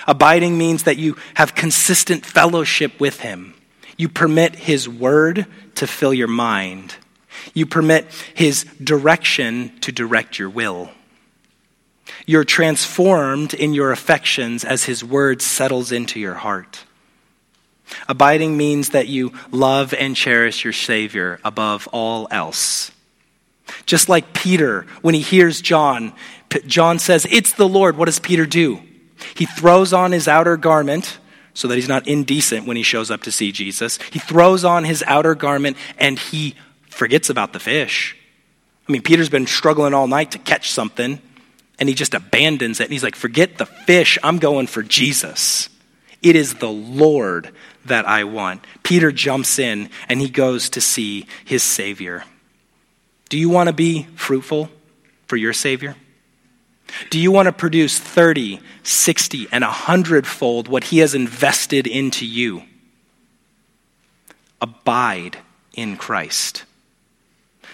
Abiding 0.06 0.58
means 0.58 0.82
that 0.82 0.96
you 0.96 1.16
have 1.34 1.54
consistent 1.54 2.26
fellowship 2.26 2.98
with 2.98 3.20
Him. 3.20 3.54
You 3.98 4.08
permit 4.08 4.54
His 4.54 4.88
word 4.88 5.46
to 5.74 5.86
fill 5.86 6.14
your 6.14 6.28
mind. 6.28 6.94
You 7.52 7.66
permit 7.66 8.06
His 8.34 8.64
direction 8.82 9.78
to 9.80 9.92
direct 9.92 10.38
your 10.38 10.48
will. 10.48 10.90
You're 12.26 12.44
transformed 12.44 13.54
in 13.54 13.74
your 13.74 13.92
affections 13.92 14.64
as 14.64 14.84
his 14.84 15.04
word 15.04 15.42
settles 15.42 15.92
into 15.92 16.20
your 16.20 16.34
heart. 16.34 16.84
Abiding 18.08 18.56
means 18.56 18.90
that 18.90 19.08
you 19.08 19.32
love 19.50 19.94
and 19.94 20.14
cherish 20.14 20.62
your 20.62 20.72
Savior 20.72 21.40
above 21.44 21.88
all 21.90 22.28
else. 22.30 22.90
Just 23.86 24.08
like 24.08 24.34
Peter, 24.34 24.86
when 25.02 25.14
he 25.14 25.20
hears 25.20 25.60
John, 25.60 26.12
John 26.66 26.98
says, 26.98 27.26
It's 27.30 27.52
the 27.52 27.68
Lord. 27.68 27.96
What 27.96 28.06
does 28.06 28.18
Peter 28.18 28.46
do? 28.46 28.80
He 29.34 29.46
throws 29.46 29.92
on 29.92 30.12
his 30.12 30.28
outer 30.28 30.56
garment 30.56 31.18
so 31.58 31.66
that 31.66 31.74
he's 31.74 31.88
not 31.88 32.06
indecent 32.06 32.66
when 32.66 32.76
he 32.76 32.84
shows 32.84 33.10
up 33.10 33.22
to 33.22 33.32
see 33.32 33.50
Jesus. 33.50 33.98
He 34.12 34.20
throws 34.20 34.64
on 34.64 34.84
his 34.84 35.02
outer 35.08 35.34
garment 35.34 35.76
and 35.98 36.16
he 36.16 36.54
forgets 36.88 37.30
about 37.30 37.52
the 37.52 37.58
fish. 37.58 38.16
I 38.88 38.92
mean, 38.92 39.02
Peter's 39.02 39.28
been 39.28 39.48
struggling 39.48 39.92
all 39.92 40.06
night 40.06 40.30
to 40.30 40.38
catch 40.38 40.70
something 40.70 41.20
and 41.80 41.88
he 41.88 41.96
just 41.96 42.14
abandons 42.14 42.78
it. 42.78 42.84
And 42.84 42.92
he's 42.92 43.02
like, 43.02 43.16
Forget 43.16 43.58
the 43.58 43.66
fish. 43.66 44.18
I'm 44.22 44.38
going 44.38 44.68
for 44.68 44.84
Jesus. 44.84 45.68
It 46.22 46.36
is 46.36 46.54
the 46.54 46.70
Lord 46.70 47.50
that 47.86 48.06
I 48.06 48.22
want. 48.22 48.64
Peter 48.84 49.10
jumps 49.10 49.58
in 49.58 49.90
and 50.08 50.20
he 50.20 50.30
goes 50.30 50.70
to 50.70 50.80
see 50.80 51.26
his 51.44 51.64
Savior. 51.64 52.22
Do 53.30 53.36
you 53.36 53.48
want 53.48 53.66
to 53.66 53.72
be 53.72 54.04
fruitful 54.14 54.70
for 55.26 55.36
your 55.36 55.52
Savior? 55.52 55.96
Do 57.10 57.18
you 57.18 57.30
want 57.30 57.46
to 57.46 57.52
produce 57.52 57.98
30, 57.98 58.60
60, 58.82 59.46
and 59.52 59.62
100 59.62 60.26
fold 60.26 60.68
what 60.68 60.84
He 60.84 60.98
has 60.98 61.14
invested 61.14 61.86
into 61.86 62.26
you? 62.26 62.62
Abide 64.60 65.38
in 65.74 65.96
Christ. 65.96 66.64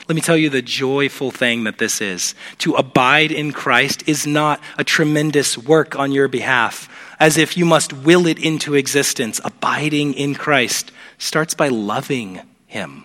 Let 0.06 0.16
me 0.16 0.21
tell 0.21 0.37
you 0.37 0.50
the 0.50 0.61
joyful 0.61 1.30
thing 1.30 1.64
that 1.64 1.78
this 1.78 2.02
is. 2.02 2.35
To 2.59 2.75
abide 2.75 3.33
in 3.33 3.52
Christ 3.52 4.06
is 4.06 4.26
not 4.26 4.61
a 4.76 4.85
tremendous 4.85 5.56
work 5.56 5.97
on 5.97 6.12
your 6.12 6.28
behalf, 6.28 6.90
as 7.18 7.38
if 7.38 7.56
you 7.56 7.64
must 7.64 7.92
will 7.92 8.26
it 8.26 8.38
into 8.38 8.75
existence. 8.75 9.40
Abiding 9.42 10.12
in 10.14 10.35
Christ 10.35 10.92
starts 11.16 11.54
by 11.54 11.68
loving 11.68 12.42
Him, 12.66 13.04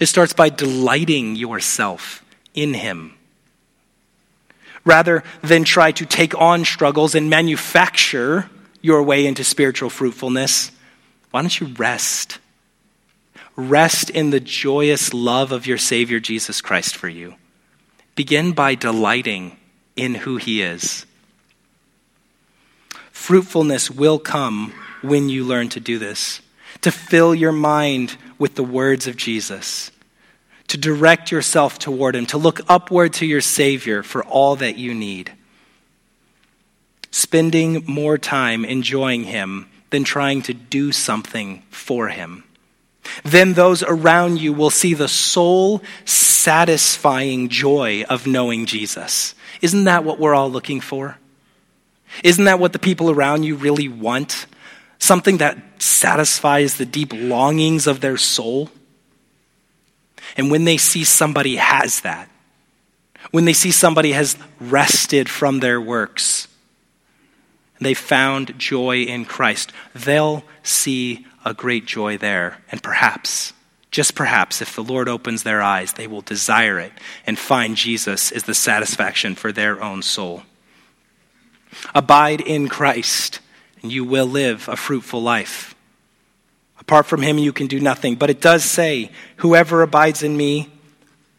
it 0.00 0.06
starts 0.06 0.32
by 0.32 0.48
delighting 0.48 1.36
yourself 1.36 2.24
in 2.52 2.74
Him 2.74 3.15
rather 4.86 5.24
than 5.42 5.64
try 5.64 5.92
to 5.92 6.06
take 6.06 6.34
on 6.40 6.64
struggles 6.64 7.14
and 7.14 7.28
manufacture 7.28 8.48
your 8.80 9.02
way 9.02 9.26
into 9.26 9.44
spiritual 9.44 9.90
fruitfulness, 9.90 10.70
why 11.32 11.42
don't 11.42 11.60
you 11.60 11.66
rest? 11.76 12.38
Rest 13.56 14.08
in 14.08 14.30
the 14.30 14.40
joyous 14.40 15.12
love 15.12 15.52
of 15.52 15.66
your 15.66 15.76
Savior 15.76 16.20
Jesus 16.20 16.60
Christ 16.62 16.96
for 16.96 17.08
you. 17.08 17.34
Begin 18.14 18.52
by 18.52 18.76
delighting 18.76 19.58
in 19.96 20.14
who 20.14 20.36
He 20.36 20.62
is. 20.62 21.04
Fruitfulness 23.10 23.90
will 23.90 24.18
come 24.18 24.72
when 25.02 25.28
you 25.28 25.44
learn 25.44 25.68
to 25.70 25.80
do 25.80 25.98
this, 25.98 26.40
to 26.82 26.92
fill 26.92 27.34
your 27.34 27.52
mind 27.52 28.16
with 28.38 28.54
the 28.54 28.62
words 28.62 29.06
of 29.06 29.16
Jesus 29.16 29.90
to 30.68 30.76
direct 30.76 31.30
yourself 31.30 31.78
toward 31.78 32.16
Him, 32.16 32.26
to 32.26 32.38
look 32.38 32.60
upward 32.68 33.12
to 33.14 33.26
your 33.26 33.40
Savior 33.40 34.02
for 34.02 34.24
all 34.24 34.56
that 34.56 34.76
you 34.76 34.94
need. 34.94 35.32
Spending 37.10 37.84
more 37.86 38.18
time 38.18 38.64
enjoying 38.64 39.24
Him 39.24 39.68
than 39.90 40.04
trying 40.04 40.42
to 40.42 40.54
do 40.54 40.92
something 40.92 41.62
for 41.70 42.08
Him. 42.08 42.44
Then 43.22 43.52
those 43.54 43.82
around 43.82 44.40
you 44.40 44.52
will 44.52 44.70
see 44.70 44.94
the 44.94 45.08
soul 45.08 45.82
satisfying 46.04 47.48
joy 47.48 48.04
of 48.08 48.26
knowing 48.26 48.66
Jesus. 48.66 49.34
Isn't 49.62 49.84
that 49.84 50.04
what 50.04 50.18
we're 50.18 50.34
all 50.34 50.50
looking 50.50 50.80
for? 50.80 51.18
Isn't 52.22 52.44
that 52.44 52.58
what 52.58 52.72
the 52.72 52.78
people 52.78 53.10
around 53.10 53.44
you 53.44 53.56
really 53.56 53.88
want? 53.88 54.46
Something 54.98 55.38
that 55.38 55.58
satisfies 55.82 56.76
the 56.76 56.86
deep 56.86 57.12
longings 57.12 57.86
of 57.86 58.00
their 58.00 58.16
soul? 58.16 58.70
And 60.36 60.50
when 60.50 60.64
they 60.64 60.76
see 60.76 61.04
somebody 61.04 61.56
has 61.56 62.00
that, 62.00 62.28
when 63.30 63.44
they 63.44 63.52
see 63.52 63.70
somebody 63.70 64.12
has 64.12 64.36
rested 64.60 65.28
from 65.28 65.60
their 65.60 65.80
works, 65.80 66.48
they 67.80 67.94
found 67.94 68.58
joy 68.58 69.02
in 69.02 69.24
Christ, 69.24 69.72
they'll 69.94 70.44
see 70.62 71.26
a 71.44 71.54
great 71.54 71.86
joy 71.86 72.18
there. 72.18 72.58
And 72.72 72.82
perhaps, 72.82 73.52
just 73.90 74.14
perhaps, 74.14 74.60
if 74.60 74.74
the 74.74 74.82
Lord 74.82 75.08
opens 75.08 75.42
their 75.42 75.62
eyes, 75.62 75.92
they 75.92 76.06
will 76.06 76.22
desire 76.22 76.78
it 76.78 76.92
and 77.26 77.38
find 77.38 77.76
Jesus 77.76 78.32
is 78.32 78.44
the 78.44 78.54
satisfaction 78.54 79.34
for 79.34 79.52
their 79.52 79.82
own 79.82 80.02
soul. 80.02 80.42
Abide 81.94 82.40
in 82.40 82.68
Christ, 82.68 83.40
and 83.82 83.92
you 83.92 84.04
will 84.04 84.26
live 84.26 84.68
a 84.68 84.76
fruitful 84.76 85.22
life. 85.22 85.75
Apart 86.86 87.06
from 87.06 87.22
him, 87.22 87.36
you 87.36 87.52
can 87.52 87.66
do 87.66 87.80
nothing. 87.80 88.14
But 88.14 88.30
it 88.30 88.40
does 88.40 88.64
say, 88.64 89.10
whoever 89.38 89.82
abides 89.82 90.22
in 90.22 90.36
me 90.36 90.70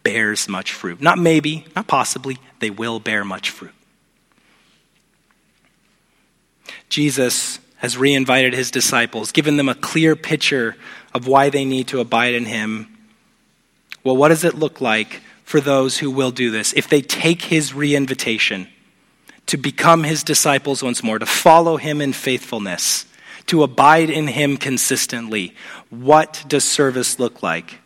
bears 0.04 0.50
much 0.50 0.74
fruit. 0.74 1.02
Not 1.02 1.18
maybe, 1.18 1.66
not 1.74 1.88
possibly, 1.88 2.38
they 2.60 2.70
will 2.70 3.00
bear 3.00 3.24
much 3.24 3.50
fruit. 3.50 3.72
Jesus 6.90 7.60
has 7.78 7.98
reinvited 7.98 8.54
his 8.54 8.72
disciples, 8.72 9.32
given 9.32 9.56
them 9.56 9.70
a 9.70 9.76
clear 9.76 10.18
picture 10.18 10.76
of 11.14 11.28
why 11.28 11.50
they 11.50 11.64
need 11.64 11.88
to 11.88 12.02
abide 12.02 12.34
in 12.34 12.46
him. 12.46 12.98
Well, 14.04 14.18
what 14.18 14.30
does 14.30 14.44
it 14.44 14.56
look 14.56 14.82
like 14.82 15.22
for 15.46 15.62
those 15.62 16.00
who 16.00 16.12
will 16.12 16.32
do 16.32 16.52
this? 16.52 16.74
If 16.74 16.90
they 16.90 17.02
take 17.02 17.44
his 17.44 17.72
reinvitation 17.72 18.68
to 19.46 19.56
become 19.56 20.04
his 20.04 20.24
disciples 20.24 20.84
once 20.84 21.02
more, 21.04 21.20
to 21.20 21.26
follow 21.26 21.78
him 21.78 22.02
in 22.02 22.12
faithfulness, 22.12 23.06
to 23.48 23.64
abide 23.64 24.10
in 24.10 24.28
Him 24.28 24.58
consistently. 24.58 25.56
What 25.90 26.44
does 26.48 26.64
service 26.64 27.20
look 27.20 27.42
like? 27.42 27.80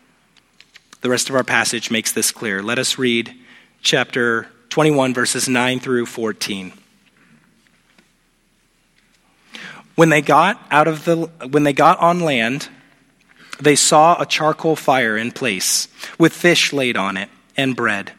The 1.00 1.10
rest 1.10 1.28
of 1.28 1.34
our 1.34 1.44
passage 1.44 1.90
makes 1.90 2.12
this 2.12 2.30
clear. 2.30 2.62
Let 2.62 2.78
us 2.78 2.98
read 2.98 3.34
chapter 3.80 4.48
21, 4.68 5.14
verses 5.14 5.48
9 5.48 5.80
through 5.80 6.06
14. 6.06 6.72
When 9.94 10.08
they 10.08 10.22
got 10.22 10.64
out 10.70 10.88
of 10.88 11.04
the 11.04 11.16
when 11.50 11.64
they 11.64 11.72
got 11.72 11.98
on 11.98 12.20
land, 12.20 12.68
they 13.60 13.76
saw 13.76 14.20
a 14.20 14.26
charcoal 14.26 14.74
fire 14.74 15.16
in 15.16 15.32
place 15.32 15.88
with 16.18 16.32
fish 16.32 16.72
laid 16.72 16.96
on 16.96 17.16
it 17.16 17.28
and 17.56 17.76
bread. 17.76 18.12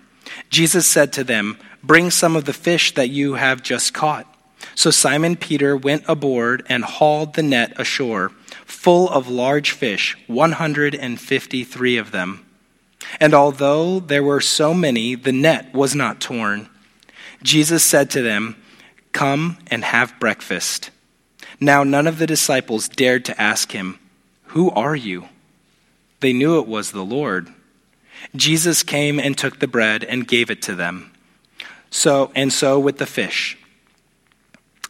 Jesus 0.50 0.86
said 0.86 1.12
to 1.14 1.24
them, 1.24 1.58
"Bring 1.84 2.12
some 2.12 2.36
of 2.36 2.46
the 2.46 2.54
fish 2.54 2.94
that 2.94 3.10
you 3.10 3.34
have 3.34 3.64
just 3.64 3.94
caught." 3.94 4.28
So 4.76 4.92
Simon 4.92 5.36
Peter 5.36 5.76
went 5.76 6.04
aboard 6.08 6.66
and 6.68 6.84
hauled 6.84 7.34
the 7.34 7.44
net 7.44 7.74
ashore, 7.80 8.32
full 8.66 9.10
of 9.10 9.28
large 9.28 9.72
fish, 9.72 10.18
153 10.28 11.98
of 11.98 12.12
them. 12.12 12.46
And 13.20 13.34
although 13.34 14.00
there 14.00 14.24
were 14.24 14.42
so 14.42 14.74
many, 14.74 15.16
the 15.16 15.32
net 15.32 15.74
was 15.74 15.96
not 15.96 16.20
torn. 16.20 16.70
Jesus 17.44 17.84
said 17.84 18.10
to 18.12 18.22
them, 18.22 18.56
Come 19.12 19.58
and 19.68 19.84
have 19.84 20.20
breakfast. 20.20 20.90
Now 21.60 21.84
none 21.84 22.08
of 22.08 22.18
the 22.18 22.28
disciples 22.28 22.88
dared 22.88 23.26
to 23.26 23.42
ask 23.42 23.72
him, 23.72 24.00
Who 24.48 24.72
are 24.72 24.96
you? 24.96 25.30
They 26.20 26.34
knew 26.34 26.60
it 26.60 26.68
was 26.68 26.92
the 26.92 27.04
Lord. 27.06 27.50
Jesus 28.36 28.84
came 28.84 29.20
and 29.20 29.38
took 29.38 29.60
the 29.60 29.68
bread 29.68 30.04
and 30.04 30.28
gave 30.28 30.50
it 30.50 30.62
to 30.64 30.76
them. 30.76 31.12
So 31.90 32.32
and 32.36 32.52
so 32.52 32.80
with 32.80 32.98
the 32.98 33.06
fish. 33.06 33.58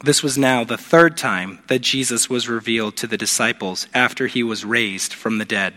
This 0.04 0.22
was 0.22 0.38
now 0.38 0.66
the 0.66 0.78
third 0.78 1.16
time 1.16 1.60
that 1.68 1.80
Jesus 1.80 2.30
was 2.30 2.50
revealed 2.50 2.98
to 2.98 3.08
the 3.08 3.18
disciples 3.18 3.88
after 3.94 4.28
he 4.28 4.44
was 4.44 4.66
raised 4.66 5.14
from 5.14 5.38
the 5.38 5.46
dead. 5.46 5.74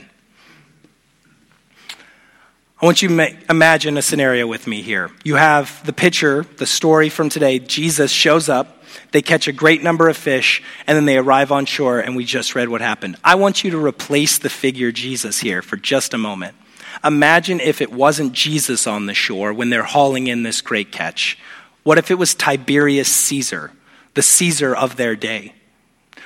I 2.83 2.85
want 2.85 3.03
you 3.03 3.09
to 3.09 3.37
imagine 3.49 3.97
a 3.97 4.03
scenario 4.03 4.49
with 4.49 4.67
me 4.67 4.83
here. 4.83 5.13
You 5.23 5.37
have 5.37 5.87
the 5.87 5.93
picture, 5.93 6.45
the 6.57 6.67
story 6.67 7.09
from 7.09 7.29
today. 7.29 7.61
Jesus 7.61 8.11
shows 8.11 8.49
up, 8.49 8.83
they 9.13 9.23
catch 9.23 9.47
a 9.47 9.53
great 9.53 9.85
number 9.85 10.09
of 10.09 10.17
fish, 10.17 10.61
and 10.89 10.97
then 10.97 11.05
they 11.05 11.19
arrive 11.19 11.53
on 11.53 11.65
shore, 11.65 12.01
and 12.01 12.17
we 12.17 12.25
just 12.25 12.57
read 12.57 12.69
what 12.69 12.81
happened. 12.81 13.17
I 13.23 13.37
want 13.37 13.63
you 13.63 13.71
to 13.71 13.79
replace 13.79 14.39
the 14.39 14.51
figure 14.51 14.91
Jesus 14.91 15.39
here 15.39 15.63
for 15.63 15.77
just 15.77 16.15
a 16.15 16.19
moment. 16.19 16.57
Imagine 17.05 17.61
if 17.61 17.81
it 17.81 17.93
wasn't 17.93 18.33
Jesus 18.33 18.89
on 18.89 19.07
the 19.07 19.15
shore 19.15 19.53
when 19.53 19.71
they're 19.71 19.85
hauling 19.85 20.27
in 20.27 20.43
this 20.43 20.61
great 20.61 20.91
catch. 20.91 21.39
What 21.85 21.97
if 21.97 22.11
it 22.11 22.19
was 22.19 22.35
Tiberius 22.35 23.09
Caesar? 23.09 23.71
The 24.17 24.23
Caesar 24.23 24.75
of 24.75 24.97
their 24.97 25.15
day? 25.15 25.53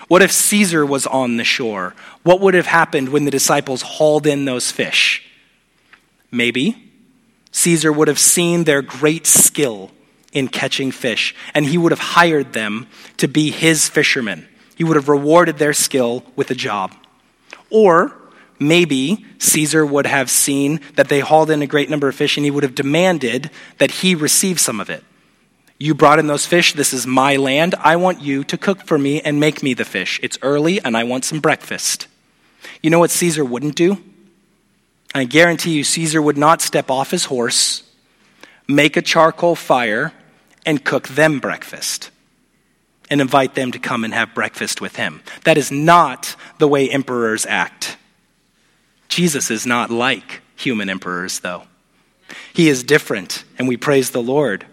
What 0.08 0.22
if 0.22 0.32
Caesar 0.32 0.86
was 0.86 1.06
on 1.06 1.36
the 1.36 1.44
shore? 1.44 1.94
What 2.22 2.40
would 2.40 2.54
have 2.54 2.66
happened 2.66 3.10
when 3.10 3.26
the 3.26 3.30
disciples 3.30 3.82
hauled 3.82 4.26
in 4.26 4.44
those 4.44 4.70
fish? 4.70 5.26
Maybe 6.30 6.90
Caesar 7.52 7.92
would 7.92 8.08
have 8.08 8.18
seen 8.18 8.64
their 8.64 8.80
great 8.80 9.26
skill 9.26 9.90
in 10.32 10.46
catching 10.48 10.92
fish, 10.92 11.34
and 11.52 11.66
he 11.66 11.76
would 11.76 11.92
have 11.92 11.98
hired 11.98 12.52
them 12.52 12.86
to 13.16 13.26
be 13.26 13.50
his 13.50 13.88
fishermen. 13.88 14.48
He 14.76 14.84
would 14.84 14.96
have 14.96 15.08
rewarded 15.08 15.58
their 15.58 15.72
skill 15.72 16.24
with 16.36 16.50
a 16.50 16.54
job. 16.54 16.94
Or 17.70 18.16
maybe 18.60 19.26
Caesar 19.38 19.84
would 19.84 20.06
have 20.06 20.30
seen 20.30 20.80
that 20.94 21.08
they 21.08 21.20
hauled 21.20 21.50
in 21.50 21.62
a 21.62 21.66
great 21.66 21.90
number 21.90 22.06
of 22.08 22.14
fish, 22.14 22.36
and 22.36 22.44
he 22.44 22.52
would 22.52 22.62
have 22.62 22.76
demanded 22.76 23.50
that 23.78 23.90
he 23.90 24.14
receive 24.14 24.60
some 24.60 24.80
of 24.80 24.88
it 24.88 25.02
You 25.82 25.94
brought 25.94 26.18
in 26.18 26.26
those 26.26 26.44
fish. 26.44 26.74
This 26.74 26.92
is 26.92 27.06
my 27.06 27.36
land. 27.36 27.74
I 27.76 27.96
want 27.96 28.20
you 28.20 28.44
to 28.44 28.58
cook 28.58 28.82
for 28.82 28.98
me 28.98 29.22
and 29.22 29.40
make 29.40 29.62
me 29.62 29.72
the 29.72 29.86
fish. 29.86 30.20
It's 30.22 30.38
early 30.42 30.78
and 30.78 30.94
I 30.94 31.04
want 31.04 31.24
some 31.24 31.40
breakfast. 31.40 32.06
You 32.82 32.90
know 32.90 32.98
what 32.98 33.10
Caesar 33.10 33.42
wouldn't 33.42 33.76
do? 33.76 33.96
I 35.14 35.24
guarantee 35.24 35.72
you, 35.72 35.82
Caesar 35.82 36.20
would 36.20 36.36
not 36.36 36.60
step 36.60 36.90
off 36.90 37.10
his 37.10 37.24
horse, 37.24 37.82
make 38.68 38.98
a 38.98 39.02
charcoal 39.02 39.56
fire, 39.56 40.12
and 40.66 40.84
cook 40.84 41.08
them 41.08 41.40
breakfast 41.40 42.10
and 43.08 43.22
invite 43.22 43.54
them 43.54 43.72
to 43.72 43.78
come 43.78 44.04
and 44.04 44.12
have 44.12 44.34
breakfast 44.34 44.82
with 44.82 44.96
him. 44.96 45.22
That 45.44 45.56
is 45.56 45.72
not 45.72 46.36
the 46.58 46.68
way 46.68 46.90
emperors 46.90 47.46
act. 47.46 47.96
Jesus 49.08 49.50
is 49.50 49.66
not 49.66 49.90
like 49.90 50.42
human 50.56 50.90
emperors, 50.90 51.40
though. 51.40 51.64
He 52.52 52.68
is 52.68 52.84
different, 52.84 53.44
and 53.58 53.66
we 53.66 53.76
praise 53.76 54.10
the 54.10 54.22
Lord. 54.22 54.66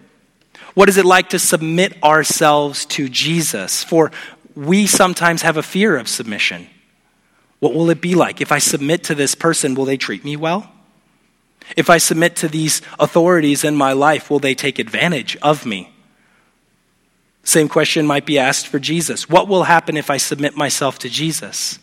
What 0.77 0.89
is 0.89 0.97
it 0.97 1.05
like 1.05 1.29
to 1.29 1.39
submit 1.39 2.03
ourselves 2.03 2.85
to 2.85 3.09
Jesus? 3.09 3.83
For 3.83 4.11
we 4.53 4.85
sometimes 4.85 5.41
have 5.41 5.57
a 5.57 5.63
fear 5.63 5.97
of 5.97 6.07
submission. 6.07 6.67
What 7.57 7.73
will 7.73 7.89
it 7.89 7.99
be 7.99 8.13
like? 8.13 8.41
If 8.41 8.51
I 8.51 8.59
submit 8.59 9.05
to 9.05 9.15
this 9.15 9.33
person, 9.33 9.73
will 9.73 9.85
they 9.85 9.97
treat 9.97 10.23
me 10.23 10.35
well? 10.35 10.71
If 11.75 11.89
I 11.89 11.97
submit 11.97 12.35
to 12.35 12.47
these 12.47 12.83
authorities 12.99 13.63
in 13.63 13.75
my 13.75 13.93
life, 13.93 14.29
will 14.29 14.37
they 14.37 14.53
take 14.53 14.77
advantage 14.77 15.35
of 15.37 15.65
me? 15.65 15.91
Same 17.41 17.69
question 17.69 18.05
might 18.05 18.27
be 18.27 18.37
asked 18.37 18.67
for 18.67 18.77
Jesus. 18.77 19.27
What 19.27 19.47
will 19.47 19.63
happen 19.63 19.97
if 19.97 20.11
I 20.11 20.17
submit 20.17 20.55
myself 20.55 20.99
to 20.99 21.09
Jesus? 21.09 21.79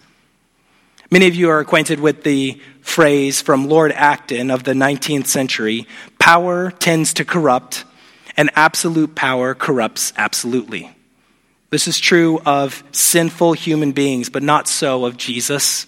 Many 1.11 1.27
of 1.27 1.35
you 1.35 1.51
are 1.51 1.59
acquainted 1.59 1.99
with 1.99 2.23
the 2.23 2.61
phrase 2.81 3.41
from 3.41 3.69
Lord 3.69 3.91
Acton 3.91 4.53
of 4.53 4.63
the 4.63 4.73
19th 4.73 5.27
century 5.27 5.89
power 6.21 6.71
tends 6.71 7.13
to 7.15 7.25
corrupt, 7.25 7.85
and 8.37 8.51
absolute 8.55 9.15
power 9.15 9.55
corrupts 9.55 10.13
absolutely. 10.17 10.95
This 11.71 11.89
is 11.89 11.99
true 11.99 12.41
of 12.47 12.85
sinful 12.93 13.55
human 13.55 13.93
beings, 13.93 14.29
but 14.29 14.43
not 14.43 14.69
so 14.69 15.05
of 15.05 15.17
Jesus. 15.17 15.87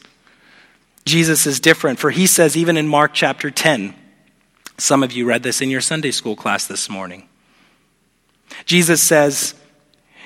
Jesus 1.04 1.46
is 1.46 1.60
different, 1.60 1.98
for 1.98 2.10
he 2.10 2.26
says, 2.26 2.56
even 2.56 2.76
in 2.76 2.88
Mark 2.88 3.12
chapter 3.14 3.50
10, 3.50 3.94
some 4.78 5.02
of 5.02 5.12
you 5.12 5.26
read 5.26 5.42
this 5.42 5.62
in 5.62 5.70
your 5.70 5.80
Sunday 5.80 6.10
school 6.10 6.36
class 6.36 6.66
this 6.66 6.90
morning. 6.90 7.28
Jesus 8.64 9.00
says, 9.02 9.54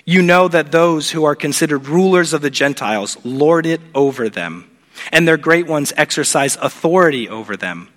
You 0.04 0.22
know 0.22 0.48
that 0.48 0.72
those 0.72 1.10
who 1.10 1.24
are 1.24 1.36
considered 1.36 1.86
rulers 1.86 2.32
of 2.32 2.40
the 2.42 2.50
Gentiles 2.50 3.18
lord 3.22 3.66
it 3.66 3.80
over 3.94 4.28
them, 4.28 4.70
and 5.12 5.28
their 5.28 5.36
great 5.36 5.66
ones 5.66 5.92
exercise 5.96 6.56
authority 6.56 7.28
over 7.28 7.56
them. 7.56 7.88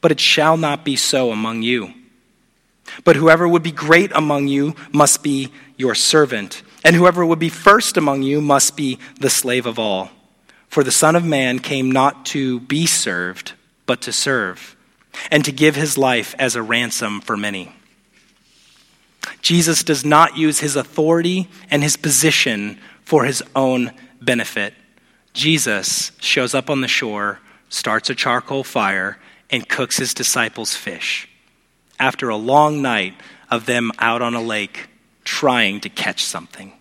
But 0.00 0.12
it 0.12 0.20
shall 0.20 0.56
not 0.56 0.84
be 0.84 0.96
so 0.96 1.30
among 1.30 1.62
you. 1.62 1.92
But 3.04 3.16
whoever 3.16 3.46
would 3.48 3.62
be 3.62 3.72
great 3.72 4.12
among 4.14 4.48
you 4.48 4.74
must 4.92 5.22
be 5.22 5.52
your 5.76 5.94
servant 5.94 6.62
and 6.86 6.94
whoever 6.94 7.26
would 7.26 7.40
be 7.40 7.48
first 7.48 7.96
among 7.96 8.22
you 8.22 8.40
must 8.40 8.76
be 8.76 9.00
the 9.18 9.28
slave 9.28 9.66
of 9.66 9.76
all. 9.76 10.08
For 10.68 10.84
the 10.84 10.92
Son 10.92 11.16
of 11.16 11.24
Man 11.24 11.58
came 11.58 11.90
not 11.90 12.24
to 12.26 12.60
be 12.60 12.86
served, 12.86 13.54
but 13.86 14.00
to 14.02 14.12
serve, 14.12 14.76
and 15.28 15.44
to 15.44 15.50
give 15.50 15.74
his 15.74 15.98
life 15.98 16.36
as 16.38 16.54
a 16.54 16.62
ransom 16.62 17.20
for 17.20 17.36
many. 17.36 17.72
Jesus 19.42 19.82
does 19.82 20.04
not 20.04 20.36
use 20.36 20.60
his 20.60 20.76
authority 20.76 21.48
and 21.72 21.82
his 21.82 21.96
position 21.96 22.78
for 23.02 23.24
his 23.24 23.42
own 23.56 23.90
benefit. 24.22 24.72
Jesus 25.32 26.12
shows 26.20 26.54
up 26.54 26.70
on 26.70 26.82
the 26.82 26.88
shore, 26.88 27.40
starts 27.68 28.10
a 28.10 28.14
charcoal 28.14 28.62
fire, 28.62 29.18
and 29.50 29.68
cooks 29.68 29.96
his 29.96 30.14
disciples 30.14 30.76
fish. 30.76 31.28
After 31.98 32.28
a 32.28 32.36
long 32.36 32.82
night 32.82 33.14
of 33.50 33.66
them 33.66 33.92
out 33.98 34.22
on 34.22 34.34
a 34.34 34.42
lake 34.42 34.88
trying 35.24 35.80
to 35.80 35.88
catch 35.88 36.24
something. 36.24 36.72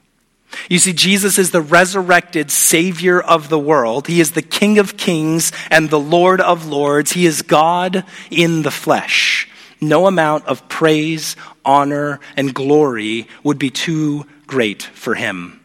You 0.70 0.80
see, 0.80 0.94
Jesus 0.94 1.38
is 1.38 1.52
the 1.52 1.62
resurrected 1.62 2.50
Savior 2.50 3.20
of 3.20 3.50
the 3.50 3.60
world. 3.60 4.08
He 4.08 4.22
is 4.22 4.32
the 4.32 4.42
King 4.42 4.80
of 4.80 4.98
kings 4.98 5.52
and 5.70 5.90
the 5.90 6.00
Lord 6.00 6.40
of 6.40 6.66
lords. 6.66 7.12
He 7.12 7.26
is 7.26 7.42
God 7.42 8.06
in 8.32 8.62
the 8.62 8.72
flesh. 8.72 9.50
No 9.82 10.08
amount 10.08 10.46
of 10.46 10.68
praise, 10.70 11.36
honor, 11.66 12.20
and 12.38 12.54
glory 12.54 13.28
would 13.44 13.60
be 13.60 13.70
too 13.70 14.26
great 14.48 14.82
for 14.82 15.16
him. 15.16 15.60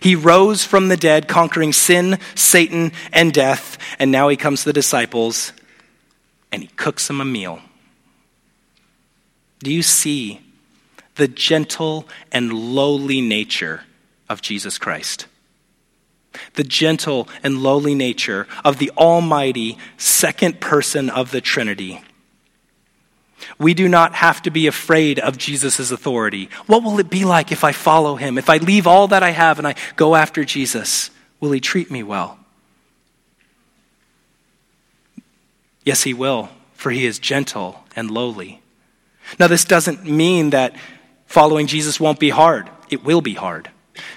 He 0.00 0.14
rose 0.14 0.64
from 0.64 0.88
the 0.88 0.96
dead, 0.96 1.26
conquering 1.26 1.72
sin, 1.72 2.18
Satan, 2.34 2.92
and 3.12 3.32
death, 3.32 3.78
and 3.98 4.12
now 4.12 4.28
he 4.28 4.36
comes 4.36 4.60
to 4.60 4.66
the 4.66 4.72
disciples 4.72 5.52
and 6.52 6.62
he 6.62 6.68
cooks 6.76 7.08
them 7.08 7.20
a 7.20 7.24
meal. 7.24 7.60
Do 9.60 9.72
you 9.72 9.82
see 9.82 10.40
the 11.18 11.28
gentle 11.28 12.08
and 12.32 12.52
lowly 12.52 13.20
nature 13.20 13.82
of 14.28 14.40
Jesus 14.40 14.78
Christ. 14.78 15.26
The 16.54 16.64
gentle 16.64 17.28
and 17.42 17.62
lowly 17.62 17.94
nature 17.94 18.46
of 18.64 18.78
the 18.78 18.90
Almighty 18.96 19.78
second 19.96 20.60
person 20.60 21.10
of 21.10 21.32
the 21.32 21.40
Trinity. 21.40 22.02
We 23.58 23.74
do 23.74 23.88
not 23.88 24.14
have 24.14 24.42
to 24.42 24.50
be 24.50 24.66
afraid 24.66 25.18
of 25.18 25.38
Jesus' 25.38 25.90
authority. 25.90 26.48
What 26.66 26.82
will 26.82 26.98
it 27.00 27.10
be 27.10 27.24
like 27.24 27.50
if 27.50 27.64
I 27.64 27.72
follow 27.72 28.16
him? 28.16 28.38
If 28.38 28.48
I 28.48 28.58
leave 28.58 28.86
all 28.86 29.08
that 29.08 29.22
I 29.22 29.30
have 29.30 29.58
and 29.58 29.66
I 29.66 29.74
go 29.96 30.14
after 30.14 30.44
Jesus, 30.44 31.10
will 31.40 31.50
he 31.50 31.60
treat 31.60 31.90
me 31.90 32.02
well? 32.02 32.38
Yes, 35.84 36.02
he 36.02 36.14
will, 36.14 36.50
for 36.74 36.90
he 36.90 37.06
is 37.06 37.18
gentle 37.18 37.84
and 37.96 38.10
lowly. 38.10 38.60
Now, 39.38 39.46
this 39.46 39.64
doesn't 39.64 40.04
mean 40.04 40.50
that 40.50 40.74
following 41.26 41.66
Jesus 41.66 42.00
won't 42.00 42.18
be 42.18 42.30
hard, 42.30 42.70
it 42.90 43.04
will 43.04 43.20
be 43.20 43.34
hard. 43.34 43.70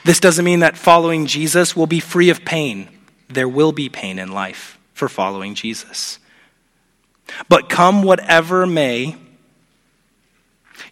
This 0.05 0.19
doesn't 0.19 0.45
mean 0.45 0.59
that 0.59 0.77
following 0.77 1.25
Jesus 1.25 1.75
will 1.75 1.87
be 1.87 1.99
free 1.99 2.29
of 2.29 2.45
pain. 2.45 2.87
There 3.27 3.47
will 3.47 3.71
be 3.71 3.89
pain 3.89 4.19
in 4.19 4.31
life 4.31 4.77
for 4.93 5.09
following 5.09 5.55
Jesus. 5.55 6.19
But 7.49 7.69
come 7.69 8.03
whatever 8.03 8.65
may, 8.65 9.15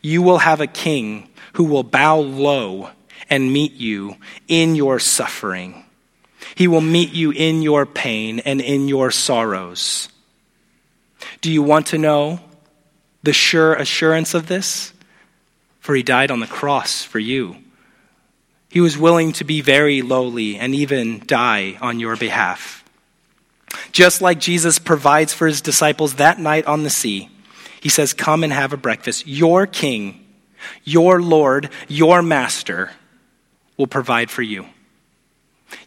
you 0.02 0.22
will 0.22 0.40
have 0.40 0.62
a 0.62 0.68
king 0.68 1.30
who 1.54 1.66
will 1.66 1.84
bow 1.84 2.18
low 2.18 2.90
and 3.30 3.52
meet 3.52 3.74
you 3.74 4.16
in 4.48 4.76
your 4.76 5.00
suffering. 5.00 5.86
He 6.56 6.68
will 6.68 6.82
meet 6.82 7.14
you 7.14 7.32
in 7.32 7.62
your 7.62 7.86
pain 7.86 8.40
and 8.40 8.62
in 8.62 8.88
your 8.88 9.12
sorrows. 9.12 10.10
Do 11.42 11.52
you 11.52 11.62
want 11.62 11.88
to 11.88 11.98
know 11.98 12.40
the 13.24 13.34
sure 13.34 13.74
assurance 13.74 14.34
of 14.34 14.48
this? 14.48 14.94
For 15.80 15.96
he 15.96 16.04
died 16.04 16.32
on 16.32 16.40
the 16.40 16.48
cross 16.48 17.04
for 17.04 17.20
you. 17.20 17.58
He 18.70 18.82
was 18.82 18.98
willing 18.98 19.34
to 19.34 19.44
be 19.44 19.62
very 19.62 20.02
lowly 20.02 20.58
and 20.58 20.76
even 20.76 21.24
die 21.26 21.78
on 21.82 22.00
your 22.00 22.16
behalf. 22.16 22.84
Just 23.92 24.22
like 24.22 24.40
Jesus 24.40 24.80
provides 24.80 25.34
for 25.34 25.48
his 25.48 25.62
disciples 25.62 26.16
that 26.16 26.40
night 26.40 26.66
on 26.66 26.84
the 26.84 26.90
sea, 26.90 27.30
he 27.82 27.90
says, 27.90 28.14
Come 28.14 28.44
and 28.44 28.54
have 28.54 28.74
a 28.74 28.78
breakfast. 28.78 29.28
Your 29.28 29.66
king, 29.66 30.26
your 30.84 31.22
Lord, 31.22 31.70
your 31.88 32.22
master 32.22 32.92
will 33.78 33.88
provide 33.88 34.30
for 34.30 34.42
you. 34.42 34.66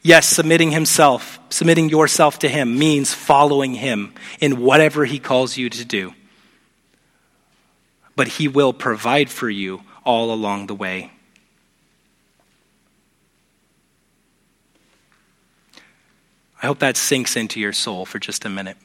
Yes, 0.03 0.29
submitting 0.29 0.71
himself, 0.71 1.39
submitting 1.51 1.89
yourself 1.89 2.41
to 2.41 2.49
him 2.49 2.79
means 2.79 3.13
following 3.13 3.75
him 3.75 4.15
in 4.41 4.61
whatever 4.61 5.05
he 5.05 5.19
calls 5.19 5.57
you 5.57 5.69
to 5.71 5.85
do. 5.85 6.15
But 8.23 8.29
he 8.29 8.47
will 8.47 8.73
provide 8.73 9.31
for 9.31 9.51
you 9.51 9.83
all 10.05 10.33
along 10.33 10.69
the 10.69 10.77
way. 10.77 11.11
I 16.63 16.67
hope 16.67 16.79
that 16.79 16.97
sinks 16.97 17.35
into 17.35 17.59
your 17.59 17.73
soul 17.73 18.07
for 18.07 18.21
just 18.21 18.45
a 18.45 18.49
minute. 18.49 18.77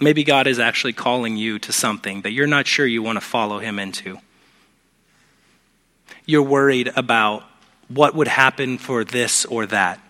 Maybe 0.00 0.24
God 0.24 0.46
is 0.46 0.58
actually 0.58 0.94
calling 0.94 1.36
you 1.36 1.58
to 1.58 1.70
something 1.70 2.22
that 2.22 2.32
you're 2.32 2.46
not 2.46 2.66
sure 2.66 2.86
you 2.86 3.02
want 3.02 3.16
to 3.16 3.20
follow 3.20 3.58
Him 3.58 3.78
into. 3.78 4.20
You're 6.24 6.42
worried 6.42 6.90
about 6.96 7.44
what 7.88 8.14
would 8.14 8.28
happen 8.28 8.78
for 8.78 9.04
this 9.04 9.44
or 9.44 9.66
that. 9.66 10.00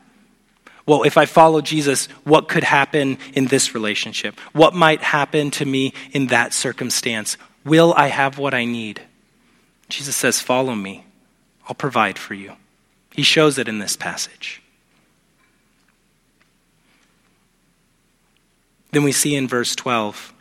Well, 0.86 1.02
if 1.02 1.18
I 1.18 1.26
follow 1.26 1.62
Jesus, 1.62 2.06
what 2.22 2.48
could 2.48 2.62
happen 2.62 3.18
in 3.32 3.46
this 3.46 3.74
relationship? 3.74 4.38
What 4.52 4.72
might 4.72 5.02
happen 5.02 5.50
to 5.50 5.64
me 5.64 5.94
in 6.12 6.28
that 6.28 6.54
circumstance? 6.54 7.36
Will 7.68 7.92
I 7.94 8.06
have 8.06 8.38
what 8.38 8.54
I 8.54 8.64
need? 8.64 9.02
Jesus 9.90 10.16
says, 10.16 10.40
Follow 10.40 10.74
me. 10.74 11.04
I'll 11.68 11.74
provide 11.74 12.18
for 12.18 12.32
you. 12.32 12.54
He 13.12 13.22
shows 13.22 13.58
it 13.58 13.68
in 13.68 13.78
this 13.78 13.94
passage. 13.94 14.62
Then 18.92 19.02
we 19.02 19.12
see 19.12 19.34
in 19.34 19.46
verse 19.46 19.76
12, 19.76 20.32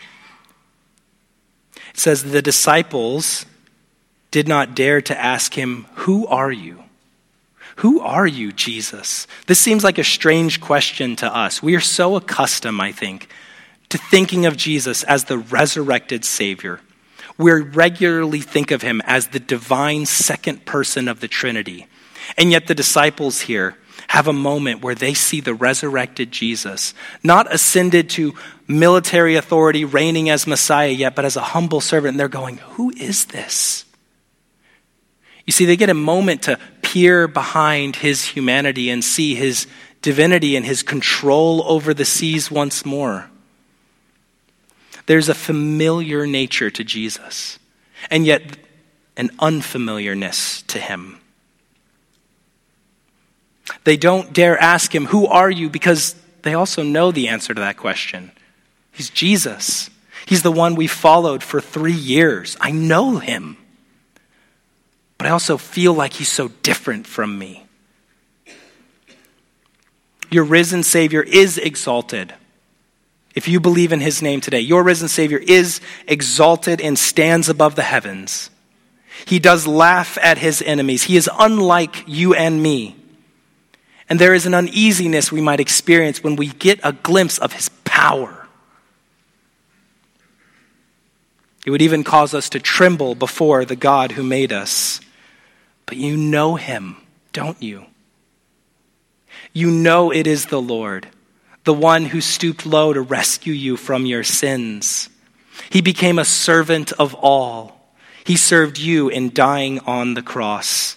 it 1.89 1.99
says, 1.99 2.23
The 2.23 2.41
disciples 2.41 3.45
did 4.31 4.47
not 4.47 4.73
dare 4.73 5.01
to 5.01 5.19
ask 5.19 5.53
him, 5.53 5.85
Who 5.95 6.25
are 6.27 6.51
you? 6.51 6.83
Who 7.77 7.99
are 7.99 8.25
you, 8.25 8.53
Jesus? 8.53 9.27
This 9.47 9.59
seems 9.59 9.83
like 9.83 9.97
a 9.97 10.03
strange 10.03 10.61
question 10.61 11.17
to 11.17 11.35
us. 11.35 11.61
We 11.61 11.75
are 11.75 11.81
so 11.81 12.15
accustomed, 12.15 12.79
I 12.79 12.93
think, 12.93 13.29
to 13.89 13.97
thinking 13.97 14.45
of 14.45 14.55
Jesus 14.55 15.03
as 15.03 15.25
the 15.25 15.37
resurrected 15.37 16.23
Savior. 16.23 16.79
We 17.37 17.51
regularly 17.51 18.41
think 18.41 18.71
of 18.71 18.81
him 18.81 19.01
as 19.05 19.27
the 19.27 19.39
divine 19.39 20.05
second 20.05 20.65
person 20.65 21.07
of 21.07 21.19
the 21.19 21.27
Trinity. 21.27 21.87
And 22.37 22.51
yet 22.51 22.67
the 22.67 22.75
disciples 22.75 23.41
here 23.41 23.77
have 24.07 24.27
a 24.27 24.33
moment 24.33 24.81
where 24.81 24.95
they 24.95 25.13
see 25.13 25.41
the 25.41 25.53
resurrected 25.53 26.31
Jesus, 26.31 26.93
not 27.23 27.53
ascended 27.53 28.09
to 28.11 28.33
military 28.67 29.35
authority, 29.35 29.85
reigning 29.85 30.29
as 30.29 30.47
Messiah 30.47 30.89
yet, 30.89 31.15
but 31.15 31.25
as 31.25 31.35
a 31.35 31.41
humble 31.41 31.81
servant. 31.81 32.13
And 32.13 32.19
they're 32.19 32.27
going, 32.27 32.57
Who 32.57 32.91
is 32.91 33.25
this? 33.25 33.85
You 35.45 35.53
see, 35.53 35.65
they 35.65 35.77
get 35.77 35.89
a 35.89 35.93
moment 35.93 36.43
to 36.43 36.59
peer 36.81 37.27
behind 37.27 37.97
his 37.97 38.23
humanity 38.23 38.89
and 38.89 39.03
see 39.03 39.35
his 39.35 39.67
divinity 40.01 40.55
and 40.55 40.65
his 40.65 40.83
control 40.83 41.63
over 41.65 41.93
the 41.93 42.05
seas 42.05 42.51
once 42.51 42.85
more. 42.85 43.29
There's 45.07 45.29
a 45.29 45.33
familiar 45.33 46.27
nature 46.27 46.69
to 46.69 46.83
Jesus, 46.83 47.57
and 48.11 48.25
yet 48.25 48.57
an 49.17 49.31
unfamiliarness 49.39 50.61
to 50.67 50.79
him. 50.79 51.19
They 53.83 53.97
don't 53.97 54.33
dare 54.33 54.57
ask 54.61 54.93
him, 54.93 55.07
Who 55.07 55.25
are 55.27 55.49
you? 55.49 55.69
because 55.69 56.15
they 56.43 56.53
also 56.53 56.83
know 56.83 57.11
the 57.11 57.27
answer 57.29 57.53
to 57.53 57.59
that 57.59 57.77
question. 57.77 58.31
He's 58.91 59.09
Jesus. 59.09 59.89
He's 60.25 60.43
the 60.43 60.51
one 60.51 60.75
we 60.75 60.87
followed 60.87 61.41
for 61.41 61.61
three 61.61 61.93
years. 61.93 62.57
I 62.59 62.71
know 62.71 63.17
him. 63.17 63.57
But 65.17 65.27
I 65.27 65.31
also 65.31 65.57
feel 65.57 65.93
like 65.93 66.13
he's 66.13 66.31
so 66.31 66.49
different 66.63 67.07
from 67.07 67.37
me. 67.37 67.65
Your 70.29 70.43
risen 70.43 70.83
Savior 70.83 71.23
is 71.23 71.57
exalted. 71.57 72.33
If 73.37 73.47
you 73.47 73.59
believe 73.59 73.93
in 73.93 73.99
his 73.99 74.23
name 74.23 74.41
today, 74.41 74.61
your 74.61 74.81
risen 74.81 75.07
Savior 75.07 75.37
is 75.37 75.79
exalted 76.07 76.81
and 76.81 76.97
stands 76.97 77.49
above 77.49 77.75
the 77.75 77.83
heavens. 77.83 78.49
He 79.27 79.37
does 79.37 79.67
laugh 79.67 80.17
at 80.23 80.39
his 80.39 80.63
enemies. 80.63 81.03
He 81.03 81.17
is 81.17 81.29
unlike 81.37 82.03
you 82.07 82.33
and 82.33 82.63
me. 82.63 82.95
And 84.09 84.17
there 84.17 84.33
is 84.33 84.47
an 84.47 84.55
uneasiness 84.55 85.31
we 85.31 85.39
might 85.39 85.59
experience 85.59 86.23
when 86.23 86.35
we 86.35 86.47
get 86.47 86.79
a 86.83 86.93
glimpse 86.93 87.37
of 87.37 87.53
his 87.53 87.69
power. 87.83 88.47
It 91.63 91.69
would 91.69 91.83
even 91.83 92.03
cause 92.03 92.33
us 92.33 92.49
to 92.49 92.59
tremble 92.59 93.13
before 93.13 93.65
the 93.65 93.75
God 93.75 94.13
who 94.13 94.23
made 94.23 94.51
us. 94.51 94.99
But 95.85 95.97
you 95.97 96.17
know 96.17 96.55
him, 96.55 96.97
don't 97.33 97.61
you? 97.61 97.85
You 99.53 99.69
know 99.69 100.09
it 100.09 100.25
is 100.25 100.47
the 100.47 100.59
Lord, 100.59 101.07
the 101.67 101.73
one 101.73 102.05
who 102.05 102.21
stooped 102.21 102.65
low 102.65 102.93
to 102.93 103.01
rescue 103.01 103.51
you 103.51 103.75
from 103.75 104.05
your 104.05 104.23
sins. 104.23 105.09
He 105.69 105.81
became 105.81 106.17
a 106.17 106.23
servant 106.23 106.93
of 106.93 107.13
all. 107.13 107.91
He 108.23 108.37
served 108.37 108.77
you 108.77 109.09
in 109.09 109.33
dying 109.33 109.81
on 109.81 110.13
the 110.13 110.21
cross. 110.21 110.95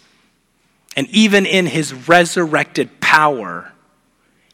And 0.94 1.08
even 1.08 1.44
in 1.44 1.66
his 1.66 1.92
resurrected 2.08 3.00
power, 3.00 3.72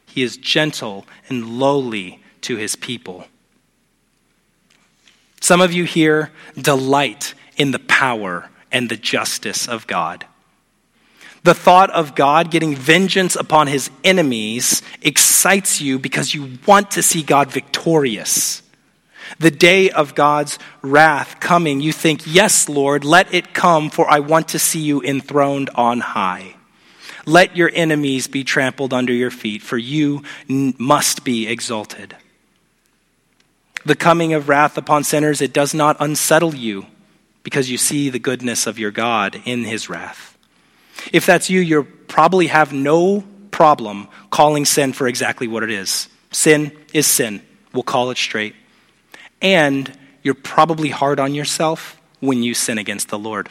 he 0.07 0.23
is 0.23 0.37
gentle 0.37 1.05
and 1.29 1.59
lowly 1.59 2.19
to 2.41 2.55
his 2.55 2.75
people. 2.75 3.27
Some 5.39 5.61
of 5.61 5.71
you 5.71 5.83
here 5.83 6.31
delight 6.59 7.35
in 7.57 7.69
the 7.69 7.79
power 7.79 8.49
and 8.71 8.89
the 8.89 8.97
justice 8.97 9.67
of 9.67 9.85
God. 9.85 10.25
The 11.47 11.55
thought 11.55 11.91
of 11.91 12.13
God 12.13 12.51
getting 12.51 12.75
vengeance 12.75 13.37
upon 13.37 13.67
his 13.67 13.89
enemies 14.03 14.81
excites 15.01 15.79
you 15.79 15.97
because 15.97 16.33
you 16.33 16.57
want 16.67 16.91
to 16.91 17.01
see 17.01 17.23
God 17.23 17.49
victorious. 17.49 18.61
The 19.39 19.49
day 19.49 19.89
of 19.89 20.13
God's 20.13 20.59
wrath 20.81 21.39
coming, 21.39 21.79
you 21.79 21.93
think, 21.93 22.23
Yes, 22.25 22.67
Lord, 22.67 23.05
let 23.05 23.33
it 23.33 23.53
come, 23.53 23.89
for 23.89 24.11
I 24.11 24.19
want 24.19 24.49
to 24.49 24.59
see 24.59 24.81
you 24.81 25.01
enthroned 25.01 25.69
on 25.73 26.01
high. 26.01 26.55
Let 27.25 27.55
your 27.55 27.71
enemies 27.73 28.27
be 28.27 28.43
trampled 28.43 28.93
under 28.93 29.13
your 29.13 29.31
feet, 29.31 29.61
for 29.61 29.77
you 29.77 30.23
must 30.49 31.23
be 31.23 31.47
exalted. 31.47 32.17
The 33.85 33.95
coming 33.95 34.33
of 34.33 34.49
wrath 34.49 34.77
upon 34.77 35.05
sinners, 35.05 35.39
it 35.39 35.53
does 35.53 35.73
not 35.73 35.95
unsettle 36.01 36.55
you 36.55 36.87
because 37.43 37.69
you 37.69 37.77
see 37.77 38.09
the 38.09 38.19
goodness 38.19 38.67
of 38.67 38.77
your 38.77 38.91
God 38.91 39.41
in 39.45 39.63
his 39.63 39.87
wrath. 39.87 40.36
If 41.13 41.25
that's 41.25 41.49
you, 41.49 41.59
you 41.59 41.83
probably 41.83 42.47
have 42.47 42.73
no 42.73 43.23
problem 43.51 44.07
calling 44.29 44.65
sin 44.65 44.93
for 44.93 45.07
exactly 45.07 45.47
what 45.47 45.63
it 45.63 45.71
is. 45.71 46.07
Sin 46.31 46.71
is 46.93 47.07
sin. 47.07 47.41
We'll 47.73 47.83
call 47.83 48.11
it 48.11 48.17
straight. 48.17 48.55
And 49.41 49.91
you're 50.23 50.33
probably 50.33 50.89
hard 50.89 51.19
on 51.19 51.33
yourself 51.33 51.99
when 52.19 52.43
you 52.43 52.53
sin 52.53 52.77
against 52.77 53.09
the 53.09 53.19
Lord. 53.19 53.49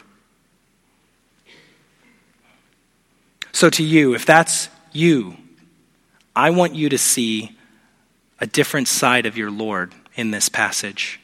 So, 3.53 3.71
to 3.71 3.83
you, 3.83 4.15
if 4.15 4.27
that's 4.27 4.69
you, 4.93 5.37
I 6.35 6.51
want 6.51 6.75
you 6.75 6.91
to 6.91 6.99
see 6.99 7.57
a 8.39 8.47
different 8.47 8.89
side 8.89 9.25
of 9.25 9.39
your 9.39 9.51
Lord 9.51 9.95
in 10.15 10.31
this 10.31 10.49
passage. 10.49 11.19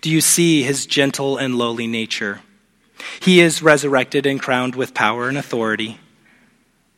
Do 0.00 0.10
you 0.10 0.20
see 0.20 0.62
his 0.62 0.84
gentle 0.86 1.38
and 1.38 1.56
lowly 1.56 1.86
nature? 1.86 2.40
He 3.20 3.40
is 3.40 3.62
resurrected 3.62 4.26
and 4.26 4.40
crowned 4.40 4.74
with 4.74 4.94
power 4.94 5.28
and 5.28 5.38
authority, 5.38 5.98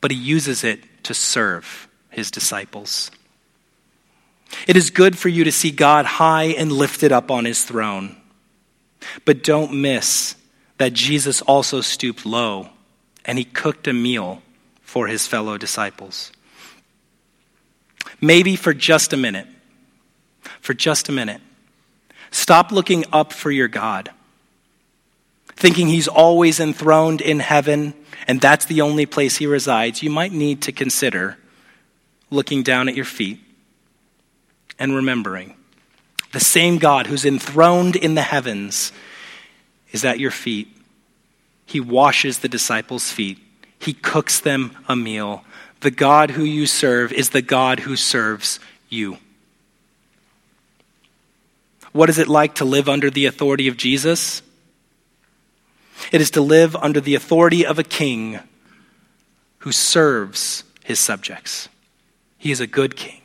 but 0.00 0.10
he 0.10 0.16
uses 0.16 0.64
it 0.64 0.80
to 1.04 1.14
serve 1.14 1.88
his 2.10 2.30
disciples. 2.30 3.10
It 4.66 4.76
is 4.76 4.90
good 4.90 5.18
for 5.18 5.28
you 5.28 5.44
to 5.44 5.52
see 5.52 5.70
God 5.70 6.06
high 6.06 6.44
and 6.44 6.70
lifted 6.70 7.12
up 7.12 7.30
on 7.30 7.44
his 7.44 7.64
throne. 7.64 8.16
But 9.24 9.42
don't 9.42 9.80
miss 9.80 10.36
that 10.78 10.92
Jesus 10.92 11.42
also 11.42 11.80
stooped 11.80 12.24
low 12.24 12.70
and 13.24 13.38
he 13.38 13.44
cooked 13.44 13.88
a 13.88 13.92
meal 13.92 14.42
for 14.82 15.06
his 15.06 15.26
fellow 15.26 15.58
disciples. 15.58 16.30
Maybe 18.20 18.56
for 18.56 18.72
just 18.72 19.12
a 19.12 19.16
minute, 19.16 19.46
for 20.60 20.74
just 20.74 21.08
a 21.08 21.12
minute, 21.12 21.40
stop 22.30 22.70
looking 22.70 23.04
up 23.12 23.32
for 23.32 23.50
your 23.50 23.68
God, 23.68 24.10
thinking 25.56 25.88
he's 25.88 26.08
always 26.08 26.60
enthroned 26.60 27.20
in 27.20 27.40
heaven 27.40 27.94
and 28.26 28.40
that's 28.40 28.64
the 28.64 28.80
only 28.80 29.06
place 29.06 29.36
he 29.36 29.46
resides. 29.46 30.02
You 30.02 30.10
might 30.10 30.32
need 30.32 30.62
to 30.62 30.72
consider 30.72 31.36
looking 32.30 32.62
down 32.62 32.88
at 32.88 32.94
your 32.94 33.04
feet 33.04 33.40
and 34.78 34.94
remembering 34.94 35.54
the 36.32 36.40
same 36.40 36.78
God 36.78 37.06
who's 37.06 37.24
enthroned 37.24 37.94
in 37.94 38.14
the 38.14 38.22
heavens 38.22 38.92
is 39.92 40.04
at 40.04 40.18
your 40.18 40.32
feet. 40.32 40.68
He 41.64 41.80
washes 41.80 42.40
the 42.40 42.48
disciples' 42.48 43.10
feet, 43.10 43.38
He 43.78 43.92
cooks 43.92 44.40
them 44.40 44.76
a 44.88 44.96
meal. 44.96 45.44
The 45.80 45.90
God 45.90 46.30
who 46.30 46.44
you 46.44 46.66
serve 46.66 47.12
is 47.12 47.30
the 47.30 47.42
God 47.42 47.80
who 47.80 47.94
serves 47.94 48.58
you. 48.88 49.18
What 51.92 52.08
is 52.08 52.18
it 52.18 52.26
like 52.26 52.56
to 52.56 52.64
live 52.64 52.88
under 52.88 53.10
the 53.10 53.26
authority 53.26 53.68
of 53.68 53.76
Jesus? 53.76 54.42
It 56.12 56.20
is 56.20 56.30
to 56.32 56.40
live 56.40 56.76
under 56.76 57.00
the 57.00 57.14
authority 57.14 57.64
of 57.64 57.78
a 57.78 57.84
king 57.84 58.40
who 59.58 59.72
serves 59.72 60.64
his 60.84 60.98
subjects. 60.98 61.68
He 62.38 62.50
is 62.50 62.60
a 62.60 62.66
good 62.66 62.96
king. 62.96 63.20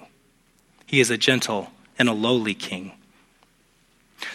He 0.86 1.00
is 1.00 1.10
a 1.10 1.18
gentle 1.18 1.72
and 1.98 2.08
a 2.08 2.14
lowly 2.14 2.54
king. 2.54 2.94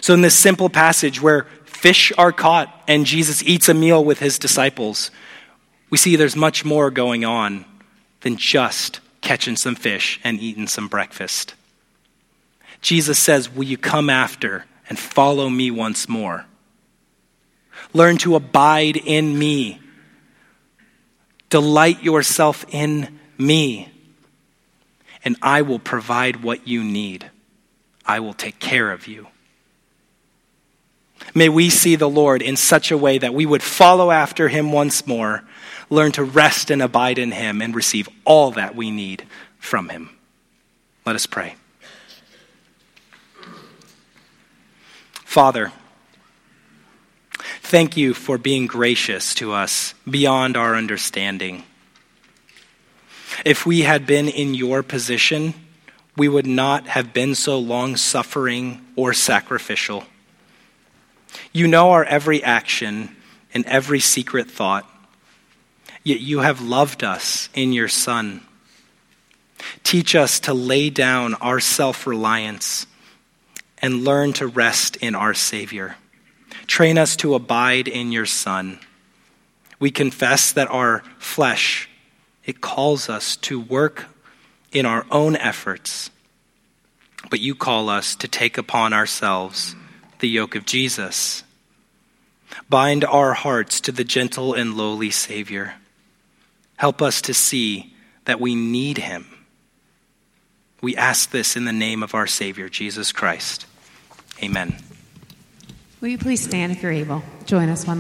So, 0.01 0.15
in 0.15 0.21
this 0.21 0.37
simple 0.37 0.69
passage 0.69 1.21
where 1.21 1.47
fish 1.65 2.13
are 2.17 2.33
caught 2.33 2.83
and 2.87 3.07
Jesus 3.07 3.43
eats 3.43 3.69
a 3.69 3.75
meal 3.75 4.05
with 4.05 4.19
his 4.19 4.39
disciples, 4.39 5.11
we 5.91 5.99
see 5.99 6.17
there's 6.17 6.37
much 6.37 6.65
more 6.65 6.91
going 6.91 7.25
on 7.25 7.65
than 8.21 8.37
just 8.37 9.01
catching 9.21 9.57
some 9.57 9.75
fish 9.75 10.21
and 10.25 10.41
eating 10.41 10.67
some 10.67 10.89
breakfast. 10.89 11.55
Jesus 12.81 13.19
says, 13.19 13.51
Will 13.51 13.65
you 13.65 13.79
come 13.79 14.11
after 14.11 14.67
and 14.89 14.99
follow 14.99 15.49
me 15.49 15.71
once 15.71 16.09
more? 16.09 16.47
Learn 17.95 18.19
to 18.19 18.37
abide 18.37 18.99
in 18.99 19.39
me. 19.39 19.81
Delight 21.49 22.03
yourself 22.03 22.67
in 22.71 23.19
me 23.39 23.89
and 25.25 25.37
I 25.41 25.63
will 25.63 25.79
provide 25.79 26.43
what 26.43 26.69
you 26.69 26.85
need. 26.85 27.31
I 28.05 28.21
will 28.21 28.35
take 28.35 28.59
care 28.59 28.93
of 28.93 29.07
you. 29.07 29.29
May 31.35 31.49
we 31.49 31.71
see 31.71 31.97
the 31.97 32.09
Lord 32.09 32.43
in 32.43 32.57
such 32.57 32.91
a 32.91 32.99
way 32.99 33.17
that 33.17 33.33
we 33.33 33.47
would 33.47 33.63
follow 33.63 34.11
after 34.11 34.49
him 34.49 34.73
once 34.73 35.07
more, 35.07 35.43
learn 35.89 36.13
to 36.13 36.23
rest 36.23 36.71
and 36.71 36.83
abide 36.83 37.19
in 37.19 37.33
him, 37.33 37.63
and 37.63 37.75
receive 37.75 38.09
all 38.25 38.51
that 38.53 38.77
we 38.77 38.91
need 38.91 39.25
from 39.59 39.89
him. 39.89 40.11
Let 41.07 41.17
us 41.17 41.27
pray. 41.27 41.55
Father, 45.25 45.73
thank 47.75 47.97
you 47.97 48.15
for 48.15 48.39
being 48.39 48.69
gracious 48.69 49.35
to 49.35 49.53
us 49.53 49.95
beyond 50.09 50.57
our 50.57 50.77
understanding. 50.77 51.65
If 53.45 53.67
we 53.67 53.81
had 53.81 54.07
been 54.07 54.29
in 54.29 54.55
your 54.55 54.85
position, 54.85 55.55
we 56.17 56.29
would 56.29 56.47
not 56.47 56.87
have 56.87 57.13
been 57.13 57.35
so 57.35 57.59
long 57.59 57.97
suffering 57.97 58.81
or 58.95 59.13
sacrificial. 59.13 60.05
You 61.53 61.67
know 61.67 61.91
our 61.91 62.05
every 62.05 62.45
action 62.45 63.17
and 63.53 63.67
every 63.67 63.99
secret 63.99 64.49
thought, 64.49 64.89
yet 66.05 66.21
you 66.21 66.39
have 66.39 66.61
loved 66.61 67.03
us 67.03 67.49
in 67.55 67.73
your 67.73 67.89
Son. 67.89 68.41
Teach 69.83 70.15
us 70.15 70.39
to 70.39 70.55
lay 70.55 70.91
down 70.91 71.35
our 71.35 71.59
self 71.59 72.07
reliance 72.07 72.87
and 73.79 74.05
learn 74.05 74.33
to 74.35 74.47
rest 74.47 74.95
in 74.99 75.17
our 75.17 75.35
Savior. 75.35 75.97
Train 76.67 76.99
us 76.99 77.17
to 77.17 77.35
abide 77.35 77.89
in 77.89 78.13
your 78.13 78.27
Son. 78.27 78.79
We 79.79 79.91
confess 79.91 80.53
that 80.53 80.71
our 80.71 81.03
flesh, 81.19 81.89
it 82.45 82.61
calls 82.61 83.09
us 83.09 83.37
to 83.37 83.61
work 83.61 84.07
in 84.73 84.87
our 84.87 85.07
own 85.11 85.37
efforts, 85.37 86.11
but 87.31 87.41
you 87.41 87.55
call 87.55 87.89
us 87.89 88.15
to 88.17 88.29
take 88.29 88.59
upon 88.59 88.93
ourselves 88.93 89.77
the 90.19 90.29
yoke 90.29 90.55
of 90.55 90.65
Jesus. 90.65 91.43
Bind 92.69 93.05
our 93.05 93.35
hearts 93.35 93.81
to 93.83 93.93
the 93.93 94.05
gentle 94.05 94.55
and 94.55 94.75
lowly 94.75 95.11
Savior. 95.11 95.75
Help 96.77 97.03
us 97.03 97.21
to 97.23 97.35
see 97.35 97.95
that 98.25 98.41
we 98.41 98.55
need 98.55 98.99
him. 98.99 99.27
We 100.81 100.97
ask 100.97 101.31
this 101.31 101.57
in 101.57 101.65
the 101.65 101.73
name 101.73 102.03
of 102.03 102.15
our 102.15 102.27
Savior, 102.27 102.69
Jesus 102.69 103.13
Christ. 103.13 103.67
Amen. 104.43 104.77
Will 106.05 106.11
you 106.11 106.19
please 106.19 106.45
stand 106.45 106.71
if 106.71 106.83
you're 106.83 106.93
able? 106.93 107.23
Join 107.47 107.71
us 107.71 107.87
one 107.87 107.93